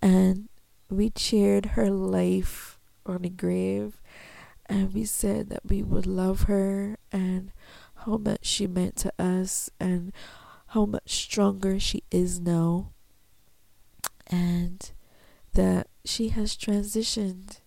and 0.00 0.48
we 0.88 1.10
cheered 1.10 1.66
her 1.66 1.90
life 1.90 2.78
on 3.04 3.22
the 3.22 3.28
grave 3.28 4.00
and 4.66 4.92
we 4.94 5.04
said 5.04 5.50
that 5.50 5.60
we 5.64 5.82
would 5.82 6.06
love 6.06 6.42
her 6.42 6.96
and 7.10 7.52
how 8.06 8.16
much 8.16 8.46
she 8.46 8.66
meant 8.66 8.96
to 8.96 9.12
us 9.18 9.70
and 9.78 10.12
how 10.68 10.86
much 10.86 11.10
stronger 11.10 11.78
she 11.78 12.02
is 12.10 12.40
now 12.40 12.90
and 14.28 14.92
that 15.54 15.88
she 16.04 16.28
has 16.28 16.56
transitioned 16.56 17.60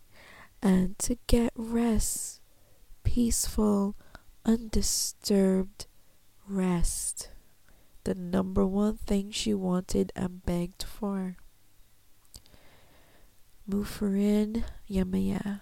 and 0.61 0.97
to 0.99 1.17
get 1.27 1.51
rest 1.55 2.41
peaceful 3.03 3.95
undisturbed 4.45 5.85
rest 6.47 7.29
the 8.05 8.15
number 8.15 8.65
one 8.65 8.97
thing 8.97 9.31
she 9.31 9.53
wanted 9.53 10.11
and 10.15 10.45
begged 10.45 10.83
for. 10.83 11.35
Muferen 13.69 14.63
Yemaya, 14.89 15.61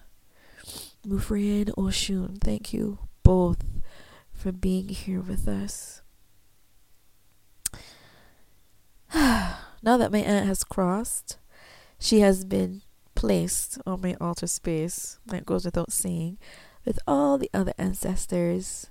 Muferen 1.07 1.69
Oshun, 1.77 2.37
thank 2.41 2.73
you 2.73 2.99
both 3.23 3.63
for 4.33 4.51
being 4.51 4.89
here 4.89 5.21
with 5.21 5.47
us. 5.47 6.01
now 9.13 9.57
that 9.81 10.11
my 10.11 10.19
aunt 10.19 10.45
has 10.45 10.65
crossed, 10.65 11.37
she 12.03 12.19
has 12.19 12.43
been 12.43 12.81
placed 13.15 13.79
on 13.85 14.01
my 14.01 14.13
altar 14.19 14.45
space, 14.45 15.19
that 15.25 15.45
goes 15.45 15.63
without 15.63 15.89
saying, 15.89 16.37
with 16.83 16.99
all 17.07 17.37
the 17.37 17.49
other 17.53 17.71
ancestors. 17.77 18.87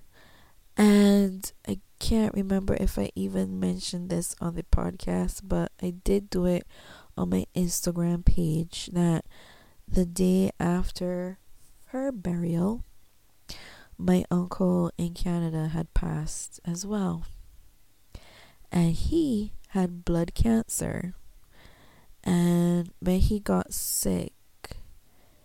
And 0.79 1.53
I 1.69 1.81
can't 1.99 2.33
remember 2.33 2.75
if 2.81 2.99
I 2.99 3.11
even 3.15 3.61
mentioned 3.61 4.09
this 4.09 4.35
on 4.41 4.55
the 4.55 4.63
podcast, 4.63 5.43
but 5.45 5.73
I 5.83 5.91
did 5.91 6.31
do 6.31 6.47
it 6.47 6.67
on 7.15 7.29
my 7.29 7.45
Instagram 7.55 8.25
page 8.25 8.89
that 8.95 9.27
the 9.87 10.07
day 10.07 10.51
after 10.59 11.39
her 11.89 12.13
burial, 12.13 12.83
my 13.99 14.25
uncle 14.31 14.91
in 14.97 15.13
Canada 15.13 15.69
had 15.69 15.93
passed 15.93 16.61
as 16.65 16.87
well. 16.87 17.27
And 18.73 18.93
he 18.93 19.53
had 19.69 20.03
blood 20.03 20.33
cancer. 20.33 21.15
And 22.25 22.93
when 23.01 23.21
he 23.21 23.41
got 23.41 23.73
sick, 23.73 24.33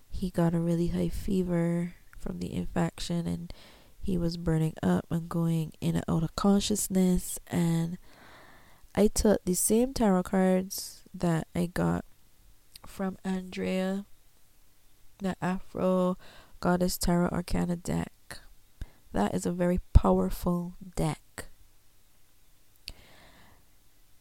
he 0.09 0.29
got 0.29 0.53
a 0.53 0.59
really 0.59 0.87
high 0.87 1.09
fever 1.09 1.93
from 2.17 2.39
the 2.39 2.53
infection 2.53 3.27
and 3.27 3.53
he 4.01 4.17
was 4.17 4.37
burning 4.37 4.73
up 4.81 5.05
and 5.09 5.27
going 5.27 5.73
in 5.81 5.95
and 5.95 6.05
out 6.07 6.23
of 6.23 6.35
consciousness. 6.35 7.39
And 7.47 7.97
I 8.95 9.07
took 9.07 9.43
the 9.43 9.53
same 9.53 9.93
tarot 9.93 10.23
cards 10.23 11.03
that 11.13 11.47
I 11.53 11.65
got 11.65 12.05
from 12.85 13.17
Andrea, 13.23 14.05
the 15.19 15.35
Afro 15.41 16.17
Goddess 16.59 16.97
Tarot 16.97 17.29
Arcana 17.29 17.75
deck. 17.75 18.39
That 19.11 19.35
is 19.35 19.45
a 19.45 19.51
very 19.51 19.79
powerful 19.93 20.75
deck. 20.95 21.46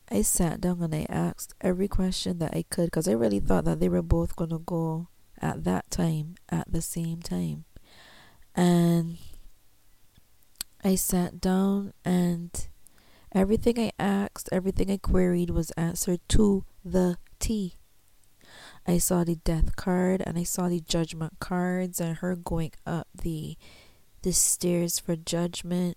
I 0.08 0.22
sat 0.22 0.60
down 0.60 0.82
and 0.82 0.94
I 0.94 1.06
asked 1.08 1.54
every 1.60 1.88
question 1.88 2.38
that 2.38 2.54
I 2.54 2.64
could 2.70 2.86
because 2.86 3.08
I 3.08 3.12
really 3.12 3.40
thought 3.40 3.64
that 3.64 3.80
they 3.80 3.88
were 3.88 4.02
both 4.02 4.36
going 4.36 4.50
to 4.50 4.60
go 4.60 5.08
at 5.40 5.64
that 5.64 5.90
time 5.90 6.36
at 6.48 6.70
the 6.70 6.80
same 6.80 7.20
time. 7.20 7.64
And 8.54 9.18
I 10.84 10.94
sat 10.94 11.40
down 11.40 11.92
and 12.04 12.68
everything 13.32 13.78
I 13.78 13.90
asked, 13.98 14.48
everything 14.52 14.90
I 14.90 14.96
queried 14.98 15.50
was 15.50 15.72
answered 15.72 16.20
to 16.28 16.64
the 16.84 17.18
T. 17.40 17.74
I 18.86 18.98
saw 18.98 19.24
the 19.24 19.34
death 19.36 19.74
card 19.74 20.22
and 20.24 20.38
I 20.38 20.44
saw 20.44 20.68
the 20.68 20.80
judgment 20.80 21.34
cards 21.40 22.00
and 22.00 22.18
her 22.18 22.36
going 22.36 22.72
up 22.86 23.08
the 23.14 23.56
the 24.22 24.32
stairs 24.32 24.98
for 24.98 25.14
judgment 25.16 25.96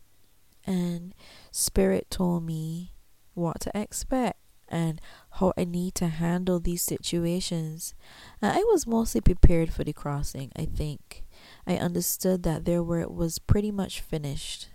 and 0.65 1.15
spirit 1.51 2.09
told 2.09 2.43
me 2.43 2.93
what 3.33 3.59
to 3.61 3.71
expect 3.73 4.39
and 4.67 5.01
how 5.31 5.53
I 5.57 5.65
need 5.65 5.95
to 5.95 6.07
handle 6.07 6.59
these 6.59 6.83
situations. 6.83 7.95
And 8.41 8.51
I 8.51 8.59
was 8.59 8.85
mostly 8.85 9.21
prepared 9.21 9.73
for 9.73 9.83
the 9.83 9.93
crossing, 9.93 10.51
I 10.55 10.65
think. 10.65 11.23
I 11.65 11.77
understood 11.77 12.43
that 12.43 12.65
their 12.65 12.83
work 12.83 13.09
was 13.09 13.39
pretty 13.39 13.71
much 13.71 14.01
finished 14.01 14.69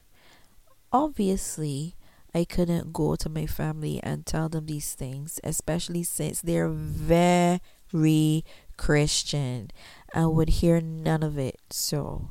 obviously 0.94 1.96
I 2.32 2.44
couldn't 2.44 2.92
go 2.92 3.16
to 3.16 3.28
my 3.28 3.46
family 3.46 4.00
and 4.02 4.24
tell 4.24 4.48
them 4.48 4.66
these 4.66 4.94
things, 4.94 5.40
especially 5.44 6.04
since 6.04 6.40
they're 6.40 6.68
very 6.68 8.44
Christian. 8.76 9.70
I 10.14 10.26
would 10.26 10.48
hear 10.48 10.80
none 10.80 11.22
of 11.22 11.36
it. 11.36 11.60
So 11.70 12.30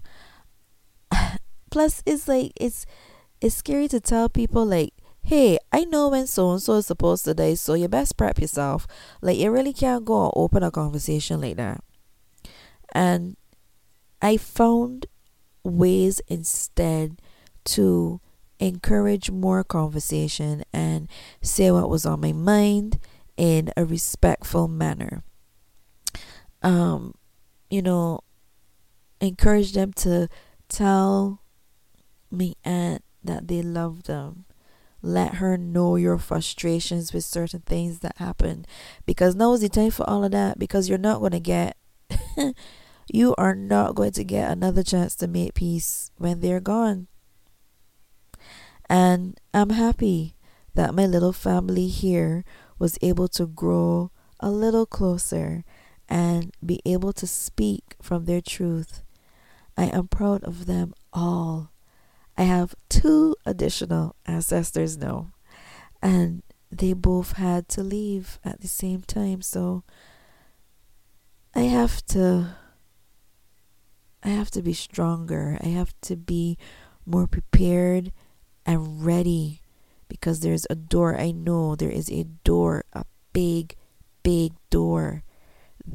plus 1.71 2.01
it's 2.05 2.27
like 2.27 2.53
it's 2.55 2.85
it's 3.41 3.55
scary 3.55 3.87
to 3.89 3.99
tell 3.99 4.29
people 4.29 4.65
like 4.65 4.93
hey, 5.23 5.57
I 5.71 5.85
know 5.85 6.09
when 6.09 6.27
so 6.27 6.51
and 6.51 6.61
so 6.61 6.73
is 6.73 6.87
supposed 6.87 7.25
to 7.25 7.33
die, 7.33 7.53
so 7.55 7.73
you 7.73 7.87
best 7.87 8.17
prep 8.17 8.39
yourself. 8.39 8.85
Like 9.21 9.37
you 9.37 9.51
really 9.51 9.73
can't 9.73 10.05
go 10.05 10.25
and 10.25 10.33
open 10.35 10.63
a 10.63 10.71
conversation 10.71 11.41
like 11.41 11.55
that. 11.57 11.83
And 12.93 13.37
I 14.21 14.37
found 14.37 15.07
ways 15.63 16.21
instead 16.27 17.19
to 17.65 18.19
encourage 18.59 19.31
more 19.31 19.63
conversation 19.63 20.63
and 20.71 21.09
say 21.41 21.71
what 21.71 21.89
was 21.89 22.05
on 22.05 22.21
my 22.21 22.33
mind 22.33 22.99
in 23.37 23.71
a 23.75 23.85
respectful 23.85 24.67
manner. 24.67 25.23
Um, 26.61 27.15
you 27.69 27.81
know, 27.81 28.21
encourage 29.19 29.73
them 29.73 29.93
to 29.93 30.29
tell 30.69 31.41
me 32.31 32.55
aunt 32.63 33.03
that 33.23 33.47
they 33.47 33.61
love 33.61 34.03
them. 34.03 34.45
Let 35.03 35.35
her 35.35 35.57
know 35.57 35.97
your 35.97 36.17
frustrations 36.17 37.13
with 37.13 37.25
certain 37.25 37.59
things 37.59 37.99
that 37.99 38.17
happen. 38.17 38.65
Because 39.05 39.35
now 39.35 39.53
is 39.53 39.61
the 39.61 39.69
time 39.69 39.91
for 39.91 40.09
all 40.09 40.23
of 40.23 40.31
that 40.31 40.57
because 40.57 40.87
you're 40.87 40.97
not 40.97 41.21
gonna 41.21 41.41
get 41.41 41.77
you 43.11 43.35
are 43.37 43.53
not 43.53 43.95
going 43.95 44.13
to 44.13 44.23
get 44.23 44.49
another 44.49 44.81
chance 44.81 45.15
to 45.15 45.27
make 45.27 45.55
peace 45.55 46.09
when 46.17 46.39
they're 46.39 46.61
gone. 46.61 47.07
And 48.89 49.37
I'm 49.53 49.71
happy 49.71 50.35
that 50.73 50.95
my 50.95 51.05
little 51.05 51.33
family 51.33 51.87
here 51.87 52.45
was 52.79 52.97
able 53.01 53.27
to 53.29 53.45
grow 53.45 54.11
a 54.39 54.49
little 54.49 54.85
closer 54.85 55.63
and 56.07 56.53
be 56.65 56.81
able 56.85 57.11
to 57.13 57.27
speak 57.27 57.95
from 58.01 58.25
their 58.25 58.41
truth. 58.41 59.03
I 59.77 59.85
am 59.85 60.07
proud 60.07 60.43
of 60.43 60.65
them 60.65 60.93
all. 61.11 61.72
I 62.37 62.43
have 62.43 62.75
two 62.89 63.35
additional 63.45 64.15
ancestors 64.25 64.97
now, 64.97 65.31
and 66.01 66.43
they 66.71 66.93
both 66.93 67.33
had 67.33 67.67
to 67.69 67.83
leave 67.83 68.39
at 68.43 68.61
the 68.61 68.67
same 68.67 69.01
time, 69.01 69.41
so 69.41 69.83
I 71.53 71.61
have 71.61 72.03
to 72.07 72.55
I 74.23 74.29
have 74.29 74.49
to 74.51 74.61
be 74.61 74.73
stronger. 74.73 75.57
I 75.61 75.67
have 75.67 75.93
to 76.01 76.15
be 76.15 76.57
more 77.05 77.27
prepared 77.27 78.11
and 78.65 79.05
ready 79.05 79.61
because 80.07 80.39
there's 80.39 80.65
a 80.69 80.75
door. 80.75 81.17
I 81.19 81.31
know 81.31 81.75
there 81.75 81.91
is 81.91 82.09
a 82.09 82.23
door, 82.23 82.85
a 82.93 83.03
big, 83.33 83.75
big 84.23 84.53
door 84.69 85.23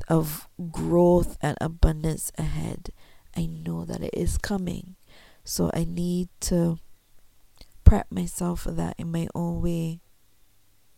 of 0.09 0.47
growth 0.71 1.39
and 1.41 1.57
abundance 1.61 2.31
ahead. 2.37 2.91
I 3.35 3.47
know 3.47 3.85
that 3.87 4.03
it 4.03 4.13
is 4.13 4.37
coming. 4.37 4.97
So 5.49 5.71
I 5.73 5.87
need 5.89 6.29
to 6.41 6.79
prep 7.83 8.13
myself 8.13 8.61
for 8.61 8.71
that 8.73 8.95
in 8.99 9.11
my 9.11 9.29
own 9.35 9.63
way. 9.63 10.01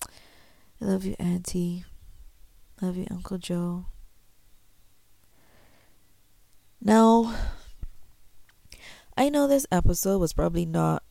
I 0.02 0.86
love 0.86 1.04
you, 1.04 1.14
Auntie. 1.20 1.84
Love 2.82 2.96
you, 2.96 3.06
Uncle 3.12 3.38
Joe. 3.38 3.86
Now, 6.82 7.32
I 9.16 9.28
know 9.28 9.46
this 9.46 9.68
episode 9.70 10.18
was 10.18 10.32
probably 10.32 10.66
not 10.66 11.04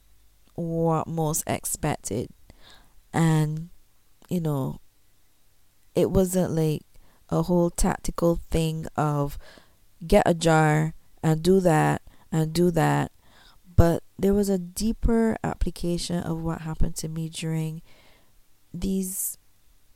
what 0.55 1.07
most 1.07 1.45
expected. 1.47 2.27
And, 3.13 3.69
you 4.27 4.41
know, 4.41 4.81
it 5.95 6.11
wasn't 6.11 6.51
like 6.51 6.81
a 7.29 7.43
whole 7.43 7.69
tactical 7.69 8.41
thing 8.51 8.85
of 8.97 9.37
get 10.05 10.23
a 10.25 10.33
jar 10.33 10.93
and 11.23 11.41
do 11.41 11.61
that 11.61 12.01
and 12.33 12.51
do 12.51 12.69
that. 12.71 13.13
But 13.79 14.03
there 14.19 14.33
was 14.33 14.49
a 14.49 14.57
deeper 14.57 15.37
application 15.41 16.21
of 16.21 16.41
what 16.41 16.63
happened 16.63 16.97
to 16.97 17.07
me 17.07 17.29
during 17.29 17.81
these 18.73 19.37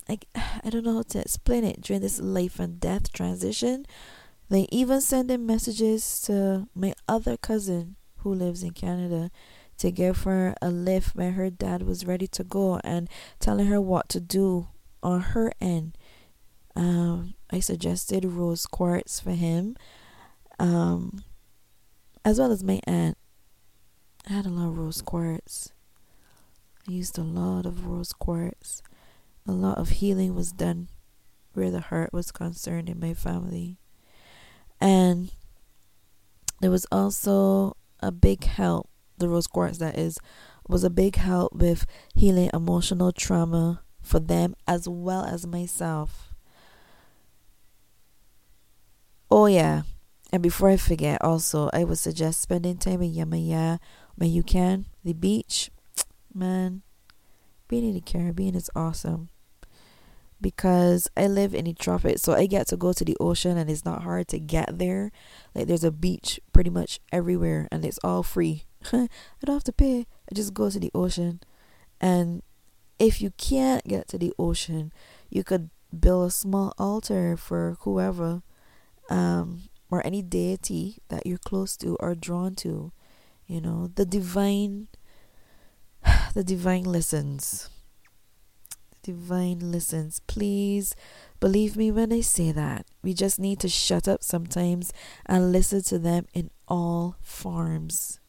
I, 0.07 0.19
I 0.63 0.69
don't 0.69 0.85
know 0.85 0.95
how 0.95 1.01
to 1.01 1.19
explain 1.19 1.65
it 1.65 1.81
during 1.81 2.01
this 2.01 2.21
life 2.21 2.61
and 2.61 2.79
death 2.79 3.11
transition. 3.11 3.85
They 4.47 4.69
even 4.71 5.01
sending 5.01 5.45
messages 5.45 6.21
to 6.21 6.69
my 6.73 6.93
other 7.09 7.35
cousin 7.35 7.97
who 8.19 8.33
lives 8.33 8.63
in 8.63 8.71
Canada 8.71 9.29
to 9.79 9.91
give 9.91 10.23
her 10.23 10.55
a 10.61 10.71
lift 10.71 11.13
when 11.13 11.33
her 11.33 11.49
dad 11.49 11.83
was 11.83 12.05
ready 12.05 12.27
to 12.27 12.45
go 12.45 12.79
and 12.85 13.09
telling 13.41 13.65
her 13.65 13.81
what 13.81 14.07
to 14.07 14.21
do 14.21 14.69
on 15.01 15.19
her 15.19 15.51
end. 15.59 15.97
Um, 16.73 17.33
I 17.51 17.59
suggested 17.59 18.23
rose 18.23 18.65
quartz 18.65 19.19
for 19.19 19.31
him, 19.31 19.75
um, 20.57 21.25
as 22.23 22.39
well 22.39 22.53
as 22.53 22.63
my 22.63 22.79
aunt. 22.85 23.17
I 24.29 24.33
had 24.33 24.45
a 24.45 24.49
lot 24.49 24.69
of 24.69 24.77
rose 24.77 25.01
quartz. 25.01 25.73
I 26.87 26.91
used 26.91 27.17
a 27.17 27.23
lot 27.23 27.65
of 27.65 27.85
rose 27.85 28.13
quartz. 28.13 28.81
A 29.45 29.51
lot 29.51 29.77
of 29.77 29.89
healing 29.89 30.33
was 30.33 30.53
done 30.53 30.87
where 31.53 31.69
the 31.69 31.81
heart 31.81 32.13
was 32.13 32.31
concerned 32.31 32.89
in 32.89 32.99
my 32.99 33.13
family. 33.13 33.77
And 34.79 35.31
there 36.61 36.71
was 36.71 36.85
also 36.91 37.75
a 37.99 38.11
big 38.11 38.45
help, 38.45 38.89
the 39.17 39.27
rose 39.27 39.47
quartz 39.47 39.77
that 39.79 39.97
is, 39.97 40.17
was 40.67 40.85
a 40.85 40.89
big 40.89 41.17
help 41.17 41.53
with 41.53 41.85
healing 42.15 42.49
emotional 42.53 43.11
trauma 43.11 43.81
for 44.01 44.19
them 44.19 44.55
as 44.67 44.87
well 44.87 45.25
as 45.25 45.45
myself. 45.45 46.33
Oh, 49.29 49.47
yeah. 49.47 49.81
And 50.31 50.41
before 50.41 50.69
I 50.69 50.77
forget, 50.77 51.21
also, 51.21 51.69
I 51.73 51.83
would 51.83 51.99
suggest 51.99 52.41
spending 52.41 52.77
time 52.77 53.01
in 53.01 53.13
Yemaya 53.13 53.79
when 54.15 54.31
you 54.31 54.43
can. 54.43 54.85
The 55.03 55.13
beach, 55.13 55.71
man, 56.33 56.81
being 57.67 57.85
in 57.85 57.93
the 57.93 58.01
Caribbean 58.01 58.55
is 58.55 58.69
awesome 58.75 59.29
because 60.43 61.09
I 61.15 61.27
live 61.27 61.55
in 61.55 61.65
the 61.65 61.73
tropics, 61.73 62.21
so 62.21 62.33
I 62.33 62.45
get 62.45 62.67
to 62.67 62.77
go 62.77 62.91
to 62.93 63.05
the 63.05 63.17
ocean 63.19 63.57
and 63.57 63.69
it's 63.69 63.85
not 63.85 64.03
hard 64.03 64.27
to 64.27 64.39
get 64.39 64.77
there. 64.77 65.11
Like 65.55 65.67
there's 65.67 65.85
a 65.85 65.91
beach 65.91 66.39
pretty 66.51 66.69
much 66.69 66.99
everywhere 67.11 67.67
and 67.71 67.83
it's 67.83 67.99
all 68.03 68.21
free. 68.21 68.65
I 68.91 69.07
don't 69.45 69.55
have 69.55 69.63
to 69.63 69.71
pay. 69.71 70.05
I 70.29 70.35
just 70.35 70.53
go 70.53 70.69
to 70.69 70.79
the 70.79 70.91
ocean. 70.93 71.39
And 72.01 72.43
if 72.99 73.21
you 73.21 73.31
can't 73.37 73.85
get 73.85 74.09
to 74.09 74.17
the 74.17 74.33
ocean, 74.37 74.91
you 75.29 75.43
could 75.43 75.69
build 75.97 76.27
a 76.27 76.31
small 76.31 76.73
altar 76.77 77.37
for 77.37 77.77
whoever 77.81 78.41
um 79.09 79.63
or 79.89 80.05
any 80.05 80.21
deity 80.21 80.97
that 81.09 81.25
you're 81.25 81.37
close 81.37 81.77
to 81.77 81.95
or 81.99 82.15
drawn 82.15 82.53
to. 82.55 82.91
You 83.47 83.61
know, 83.61 83.91
the 83.93 84.05
divine 84.05 84.87
the 86.33 86.43
divine 86.43 86.83
listens 86.83 87.69
The 88.91 89.11
divine 89.13 89.59
listens. 89.59 90.19
Please 90.27 90.95
believe 91.39 91.75
me 91.75 91.91
when 91.91 92.11
I 92.13 92.21
say 92.21 92.51
that. 92.51 92.85
We 93.01 93.13
just 93.13 93.39
need 93.39 93.59
to 93.61 93.69
shut 93.69 94.07
up 94.07 94.23
sometimes 94.23 94.93
and 95.25 95.51
listen 95.51 95.83
to 95.83 95.99
them 95.99 96.25
in 96.33 96.51
all 96.67 97.17
forms. 97.21 98.19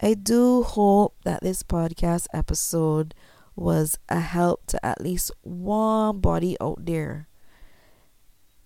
I 0.00 0.14
do 0.14 0.62
hope 0.62 1.16
that 1.24 1.42
this 1.42 1.62
podcast 1.62 2.26
episode 2.32 3.14
was 3.54 3.98
a 4.10 4.20
help 4.20 4.66
to 4.66 4.84
at 4.84 5.00
least 5.00 5.30
one 5.42 6.20
body 6.20 6.56
out 6.60 6.84
there. 6.84 7.28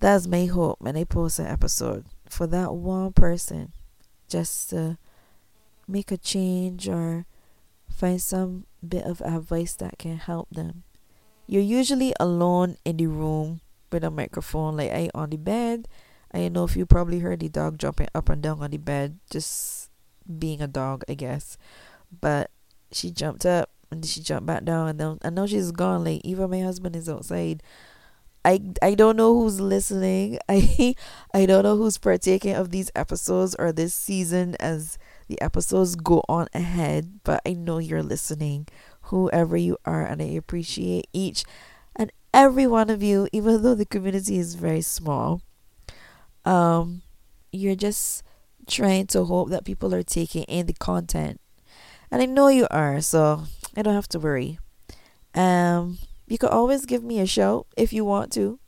That's 0.01 0.27
my 0.27 0.47
hope 0.47 0.81
when 0.81 0.97
I 0.97 1.05
post 1.05 1.39
an 1.39 1.47
episode 1.47 2.07
for 2.29 2.47
that 2.49 2.75
one 2.75 3.13
person 3.13 3.73
just 4.31 4.71
to 4.71 4.97
make 5.87 6.11
a 6.11 6.17
change 6.17 6.89
or 6.89 7.27
find 7.91 8.23
some 8.23 8.65
bit 8.87 9.05
of 9.05 9.21
advice 9.21 9.75
that 9.77 9.99
can 9.99 10.17
help 10.17 10.49
them. 10.51 10.85
You're 11.47 11.67
usually 11.67 12.15
alone 12.21 12.77
in 12.85 12.97
the 12.97 13.09
room 13.09 13.61
with 13.91 14.05
a 14.05 14.11
microphone, 14.11 14.77
like 14.77 14.93
I 14.93 15.11
on 15.15 15.31
the 15.31 15.37
bed. 15.37 15.89
I 16.33 16.47
know 16.49 16.63
if 16.63 16.77
you 16.77 16.87
probably 16.87 17.19
heard 17.19 17.41
the 17.41 17.49
dog 17.49 17.77
jumping 17.77 18.07
up 18.15 18.29
and 18.29 18.41
down 18.41 18.63
on 18.63 18.71
the 18.71 18.79
bed, 18.79 19.19
just 19.31 19.91
being 20.39 20.63
a 20.63 20.69
dog, 20.69 21.03
I 21.09 21.15
guess. 21.15 21.59
But 22.21 22.51
she 22.93 23.11
jumped 23.11 23.45
up 23.45 23.71
and 23.91 24.07
she 24.07 24.21
jumped 24.21 24.47
back 24.47 24.65
down, 24.65 24.87
and 24.87 25.01
then 25.01 25.19
I 25.23 25.31
know 25.31 25.47
she's 25.49 25.73
gone. 25.73 26.05
Like 26.05 26.21
even 26.23 26.51
my 26.51 26.61
husband 26.61 26.95
is 26.95 27.09
outside. 27.09 27.65
I 28.45 28.61
I 28.83 28.95
don't 28.95 29.17
know 29.17 29.39
who's 29.39 29.61
listening. 29.61 30.39
I 30.49 30.95
I 31.35 31.47
don't 31.47 31.65
know 31.65 31.77
who's 31.77 31.99
partaking 31.99 32.55
of 32.55 32.71
these 32.71 32.91
episodes 32.95 33.55
or 33.59 33.73
this 33.73 33.95
season 33.95 34.57
as 34.61 34.99
the 35.29 35.41
episodes 35.41 35.95
go 35.97 36.23
on 36.29 36.49
ahead, 36.55 37.21
but 37.25 37.41
I 37.47 37.53
know 37.53 37.79
you're 37.79 38.03
listening, 38.03 38.67
whoever 39.03 39.57
you 39.57 39.77
are, 39.85 40.05
and 40.05 40.21
I 40.23 40.27
appreciate 40.27 41.07
each 41.13 41.45
and 41.95 42.11
every 42.33 42.67
one 42.67 42.91
of 42.91 43.03
you, 43.03 43.29
even 43.33 43.63
though 43.63 43.75
the 43.75 43.85
community 43.85 44.39
is 44.39 44.55
very 44.55 44.81
small. 44.83 45.43
Um, 46.45 47.03
you're 47.53 47.77
just 47.77 48.23
trying 48.67 49.07
to 49.09 49.25
hope 49.25 49.51
that 49.51 49.65
people 49.65 49.95
are 49.95 50.03
taking 50.03 50.45
in 50.45 50.67
the 50.67 50.73
content, 50.73 51.41
and 52.11 52.23
I 52.23 52.27
know 52.27 52.49
you 52.49 52.67
are, 52.71 53.01
so 53.03 53.45
I 53.77 53.83
don't 53.83 53.95
have 53.95 54.09
to 54.09 54.19
worry. 54.19 54.59
Um, 55.35 55.99
you 56.31 56.39
can 56.39 56.49
always 56.49 56.87
give 56.87 57.03
me 57.03 57.19
a 57.19 57.27
shout 57.27 57.67
if 57.77 57.93
you 57.93 58.05
want 58.05 58.33
to 58.33 58.61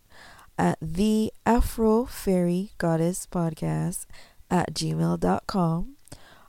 at 0.59 0.77
the 0.83 1.33
Afro 1.47 2.05
Fairy 2.05 2.73
Goddess 2.77 3.27
Podcast 3.31 4.07
at 4.51 4.75
gmail.com 4.75 5.97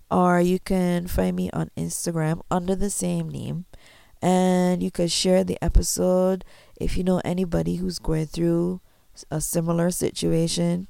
or 0.10 0.42
you 0.42 0.60
can 0.60 1.06
find 1.06 1.36
me 1.36 1.52
on 1.52 1.70
Instagram 1.78 2.42
under 2.50 2.76
the 2.76 2.90
same 2.90 3.30
name. 3.30 3.66
And 4.22 4.82
you 4.82 4.90
could 4.90 5.12
share 5.12 5.44
the 5.44 5.62
episode 5.62 6.46
if 6.80 6.98
you 6.98 7.04
know 7.04 7.22
anybody 7.24 7.76
who's 7.76 8.00
going 8.00 8.26
through 8.28 8.82
a 9.30 9.40
similar 9.40 9.92
situation. 9.92 10.88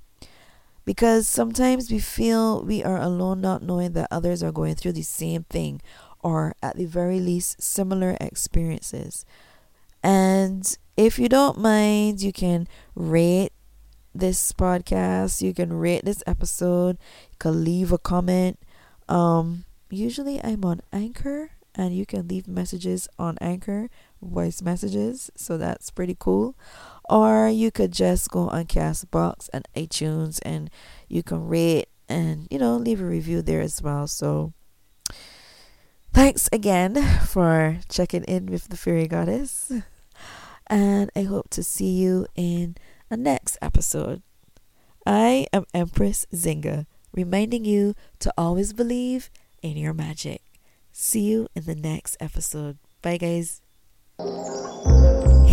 Because 0.85 1.27
sometimes 1.27 1.91
we 1.91 1.99
feel 1.99 2.63
we 2.63 2.83
are 2.83 2.97
alone, 2.97 3.41
not 3.41 3.63
knowing 3.63 3.93
that 3.93 4.07
others 4.11 4.43
are 4.43 4.51
going 4.51 4.75
through 4.75 4.93
the 4.93 5.03
same 5.03 5.43
thing 5.49 5.81
or, 6.19 6.55
at 6.61 6.77
the 6.77 6.85
very 6.85 7.19
least, 7.19 7.61
similar 7.61 8.15
experiences. 8.21 9.25
And 10.43 10.77
if 10.97 11.19
you 11.19 11.29
don't 11.29 11.57
mind, 11.57 12.21
you 12.21 12.33
can 12.33 12.67
rate 12.95 13.51
this 14.13 14.51
podcast, 14.51 15.41
you 15.41 15.53
can 15.53 15.73
rate 15.73 16.05
this 16.05 16.23
episode, 16.27 16.97
you 17.31 17.37
can 17.39 17.63
leave 17.63 17.91
a 17.91 17.97
comment 17.97 18.59
um, 19.09 19.65
usually 19.89 20.43
I'm 20.43 20.63
on 20.65 20.81
Anchor 20.91 21.51
and 21.75 21.95
you 21.95 22.05
can 22.05 22.27
leave 22.27 22.47
messages 22.47 23.07
on 23.17 23.37
Anchor, 23.41 23.89
voice 24.21 24.61
messages, 24.61 25.31
so 25.35 25.57
that's 25.57 25.89
pretty 25.89 26.15
cool. 26.17 26.55
Or 27.09 27.49
you 27.49 27.71
could 27.71 27.91
just 27.91 28.29
go 28.29 28.47
on 28.49 28.65
Castbox 28.65 29.49
and 29.53 29.67
iTunes 29.75 30.39
and 30.43 30.69
you 31.07 31.23
can 31.23 31.47
rate 31.47 31.87
and 32.09 32.47
you 32.51 32.59
know 32.59 32.75
leave 32.77 33.01
a 33.01 33.05
review 33.05 33.41
there 33.41 33.61
as 33.61 33.81
well. 33.81 34.07
So 34.07 34.53
thanks 36.13 36.47
again 36.51 36.95
for 37.25 37.79
checking 37.89 38.23
in 38.25 38.47
with 38.47 38.69
the 38.69 38.77
Fairy 38.77 39.07
Goddess. 39.07 39.71
And 40.73 41.11
I 41.15 41.21
hope 41.21 41.51
to 41.51 41.61
see 41.61 41.91
you 41.91 42.25
in 42.35 42.77
a 43.11 43.15
next 43.15 43.59
episode. 43.61 44.23
I 45.05 45.45
am 45.53 45.65
Empress 45.71 46.25
Zingha 46.33 46.87
reminding 47.13 47.63
you 47.63 47.93
to 48.17 48.33
always 48.35 48.73
believe 48.73 49.29
in 49.61 49.77
your 49.77 49.93
magic. 49.93 50.41
See 50.91 51.21
you 51.29 51.47
in 51.55 51.65
the 51.65 51.75
next 51.75 52.17
episode. 52.19 52.79
Bye, 53.03 53.17
guys. 53.17 53.61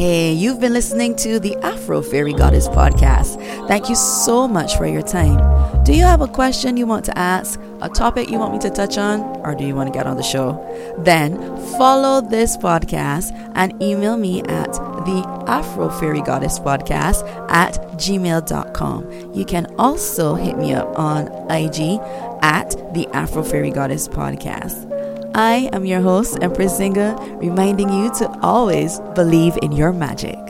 Hey, 0.00 0.32
you've 0.32 0.60
been 0.60 0.72
listening 0.72 1.14
to 1.16 1.38
the 1.38 1.54
Afro 1.56 2.00
Fairy 2.00 2.32
Goddess 2.32 2.68
podcast. 2.68 3.36
Thank 3.68 3.90
you 3.90 3.94
so 3.94 4.48
much 4.48 4.78
for 4.78 4.86
your 4.86 5.02
time. 5.02 5.84
Do 5.84 5.92
you 5.92 6.04
have 6.04 6.22
a 6.22 6.26
question 6.26 6.78
you 6.78 6.86
want 6.86 7.04
to 7.04 7.18
ask, 7.18 7.60
a 7.82 7.88
topic 7.90 8.30
you 8.30 8.38
want 8.38 8.54
me 8.54 8.58
to 8.60 8.70
touch 8.70 8.96
on, 8.96 9.20
or 9.44 9.54
do 9.54 9.62
you 9.62 9.74
want 9.74 9.92
to 9.92 9.92
get 9.92 10.06
on 10.06 10.16
the 10.16 10.22
show? 10.22 10.56
Then 11.00 11.36
follow 11.76 12.22
this 12.22 12.56
podcast 12.56 13.30
and 13.54 13.74
email 13.82 14.16
me 14.16 14.40
at 14.44 14.72
the 14.72 15.22
Afro 15.46 15.90
Fairy 15.90 16.22
Goddess 16.22 16.58
podcast 16.58 17.22
at 17.50 17.74
gmail.com. 17.98 19.34
You 19.34 19.44
can 19.44 19.66
also 19.78 20.34
hit 20.34 20.56
me 20.56 20.72
up 20.72 20.98
on 20.98 21.26
IG 21.50 22.00
at 22.40 22.70
the 22.94 23.06
Afro 23.12 23.42
Fairy 23.42 23.70
Goddess 23.70 24.08
podcast. 24.08 24.90
I 25.34 25.70
am 25.72 25.84
your 25.84 26.00
host, 26.00 26.38
Empress 26.42 26.80
Zingha, 26.80 27.40
reminding 27.40 27.88
you 27.88 28.12
to 28.14 28.28
always 28.42 28.98
believe 29.14 29.56
in 29.62 29.70
your 29.72 29.92
magic. 29.92 30.49